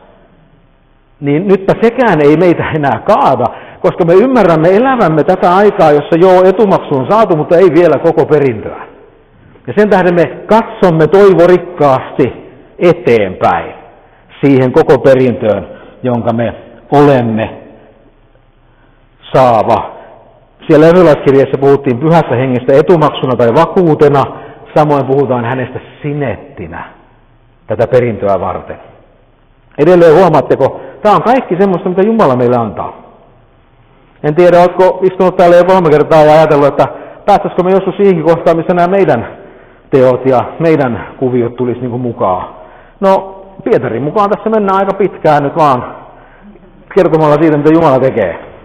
[1.21, 3.45] Niin nytpä sekään ei meitä enää kaada,
[3.81, 8.27] koska me ymmärrämme elävämme tätä aikaa, jossa joo etumaksu on saatu, mutta ei vielä koko
[8.27, 8.87] perintöä.
[9.67, 12.33] Ja sen tähden me katsomme toivorikkaasti
[12.79, 13.75] eteenpäin
[14.45, 15.69] siihen koko perintöön,
[16.03, 16.55] jonka me
[16.93, 17.51] olemme
[19.35, 19.96] saava.
[20.67, 24.23] Siellä Efesolaiskirjassa puhuttiin pyhässä hengestä etumaksuna tai vakuutena,
[24.77, 26.85] samoin puhutaan hänestä sinettinä
[27.67, 28.77] tätä perintöä varten.
[29.79, 33.03] Edelleen huomaatteko, tämä on kaikki semmoista, mitä Jumala meille antaa.
[34.23, 36.85] En tiedä, oletko istunut täällä jo kolme kertaa ja ajatellut, että
[37.27, 39.27] päästäisikö me joskus siihenkin kohtaan, missä nämä meidän
[39.91, 42.55] teot ja meidän kuviot tulisi niin mukaan.
[43.01, 45.97] No, Pietarin mukaan tässä mennään aika pitkään nyt vaan
[46.95, 48.56] kertomalla siitä, mitä Jumala tekee.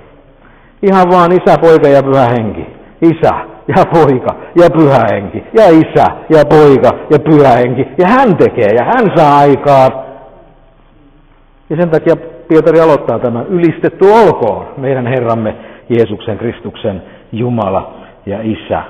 [0.82, 2.66] Ihan vaan isä, poika ja pyhä henki.
[3.02, 3.34] Isä
[3.68, 5.44] ja poika ja pyhä henki.
[5.58, 7.82] Ja isä ja poika ja pyhä henki.
[7.98, 9.92] Ja hän tekee ja hän saa aikaan.
[11.70, 12.16] Ja sen takia
[12.48, 13.48] Pietari aloittaa tämän.
[13.48, 15.56] Ylistetty olkoon meidän Herramme
[15.90, 17.94] Jeesuksen Kristuksen Jumala
[18.26, 18.84] ja Isä.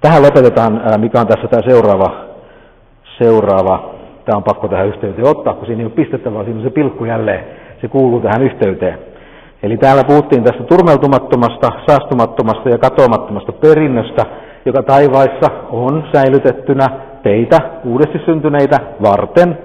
[0.00, 2.24] Tähän lopetetaan, mikä on tässä tämä seuraava,
[3.18, 3.99] seuraava.
[4.30, 7.04] Tämä on pakko tähän yhteyteen ottaa, kun siinä ei ole pistettävää, siinä on se pilkku
[7.04, 7.44] jälleen,
[7.80, 8.98] se kuuluu tähän yhteyteen.
[9.62, 14.22] Eli täällä puhuttiin tästä turmeltumattomasta, saastumattomasta ja katoamattomasta perinnöstä,
[14.64, 16.86] joka taivaissa on säilytettynä
[17.22, 19.58] teitä uudesti syntyneitä varten.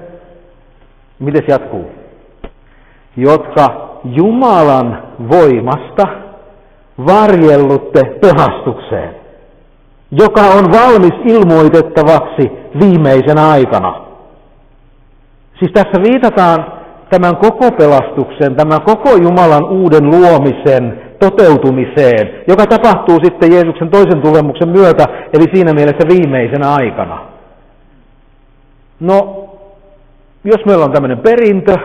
[1.20, 1.86] Miten jatkuu?
[3.18, 3.66] Jotka
[4.04, 6.04] Jumalan voimasta
[7.08, 9.16] varjellutte pelastukseen,
[10.12, 14.05] joka on valmis ilmoitettavaksi viimeisenä aikana.
[15.60, 16.66] Siis tässä viitataan
[17.10, 24.70] tämän koko pelastuksen, tämän koko Jumalan uuden luomisen toteutumiseen, joka tapahtuu sitten Jeesuksen toisen tulemuksen
[24.70, 27.26] myötä, eli siinä mielessä viimeisenä aikana.
[29.00, 29.50] No,
[30.44, 31.78] jos meillä on tämmöinen perintö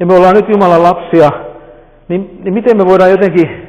[0.00, 1.30] ja me ollaan nyt Jumalan lapsia,
[2.08, 3.66] niin, niin miten me voidaan jotenkin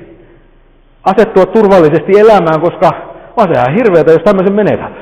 [1.04, 2.92] asettua turvallisesti elämään, koska
[3.38, 4.94] on sehän hirveätä, jos tämmöisen menetät.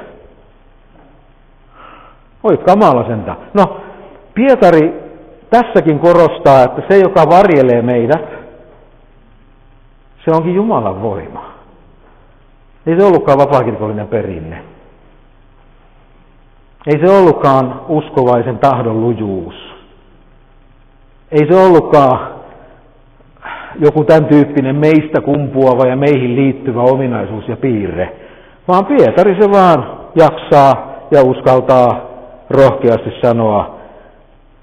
[2.43, 3.36] Oi kamala sentä.
[3.54, 3.82] No,
[4.36, 4.94] Pietari
[5.50, 8.30] tässäkin korostaa, että se, joka varjelee meidät,
[10.26, 11.52] se onkin Jumalan voima.
[12.88, 14.64] Ei se ollutkaan vapaakirkollinen perinne.
[16.88, 19.56] Ei se ollutkaan uskovaisen tahdon lujuus.
[21.32, 22.36] Ei se ollutkaan
[23.80, 28.16] joku tämän tyyppinen meistä kumpuava ja meihin liittyvä ominaisuus ja piirre,
[28.68, 32.10] vaan Pietari se vaan jaksaa ja uskaltaa
[32.50, 33.76] rohkeasti sanoa,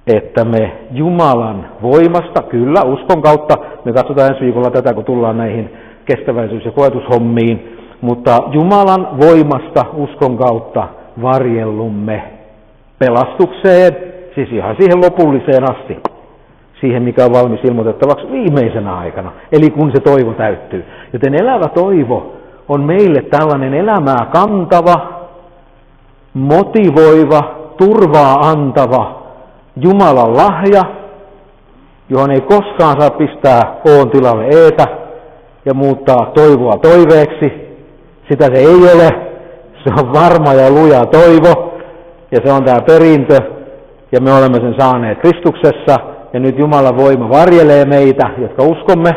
[0.07, 5.71] että me Jumalan voimasta, kyllä uskon kautta, me katsotaan ensi viikolla tätä, kun tullaan näihin
[6.05, 10.89] kestäväisyys- ja koetushommiin, mutta Jumalan voimasta uskon kautta
[11.23, 12.23] varjellumme
[12.99, 13.97] pelastukseen,
[14.35, 15.97] siis ihan siihen lopulliseen asti,
[16.81, 20.85] siihen mikä on valmis ilmoitettavaksi viimeisenä aikana, eli kun se toivo täyttyy.
[21.13, 22.33] Joten elävä toivo
[22.69, 25.13] on meille tällainen elämää kantava,
[26.35, 27.41] motivoiva,
[27.77, 29.22] turvaa antava
[29.77, 30.83] Jumalan lahja,
[32.09, 34.85] johon ei koskaan saa pistää koon tilalle eetä
[35.65, 37.77] ja muuttaa toivoa toiveeksi.
[38.31, 39.09] Sitä se ei ole.
[39.85, 41.75] Se on varma ja luja toivo
[42.31, 43.39] ja se on tämä perintö
[44.13, 45.97] ja me olemme sen saaneet Kristuksessa
[46.33, 49.11] ja nyt Jumalan voima varjelee meitä, jotka uskomme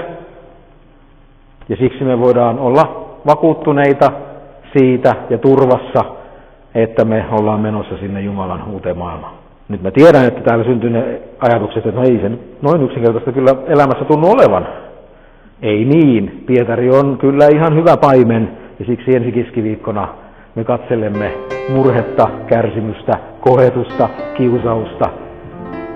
[1.70, 4.12] ja siksi me voidaan olla vakuuttuneita
[4.78, 6.06] siitä ja turvassa,
[6.76, 9.35] että me ollaan menossa sinne Jumalan uuteen maailmaan.
[9.70, 13.52] Nyt mä tiedän, että täällä syntyy ne ajatukset, että no ei se noin yksinkertaista kyllä
[13.68, 14.68] elämässä tunnu olevan.
[15.62, 16.44] Ei niin.
[16.46, 18.50] Pietari on kyllä ihan hyvä paimen
[18.80, 20.08] ja siksi ensi keskiviikkona
[20.56, 21.32] me katselemme
[21.70, 25.10] murhetta, kärsimystä, kohetusta, kiusausta,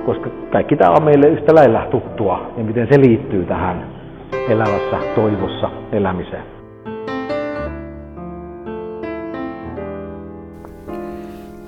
[0.06, 3.86] koska kaikki tämä on meille yhtä lailla tuttua ja miten se liittyy tähän
[4.50, 6.59] elävässä toivossa elämiseen.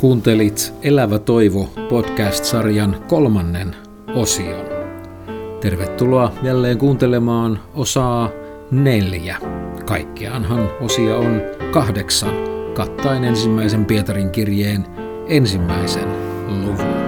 [0.01, 3.75] Kuuntelit Elävä toivo podcast-sarjan kolmannen
[4.15, 4.65] osion.
[5.59, 8.29] Tervetuloa jälleen kuuntelemaan osaa
[8.71, 9.37] neljä.
[9.85, 11.41] Kaikkiaanhan osia on
[11.71, 12.33] kahdeksan,
[12.73, 14.85] kattaen ensimmäisen Pietarin kirjeen
[15.27, 16.07] ensimmäisen
[16.47, 17.00] luvun.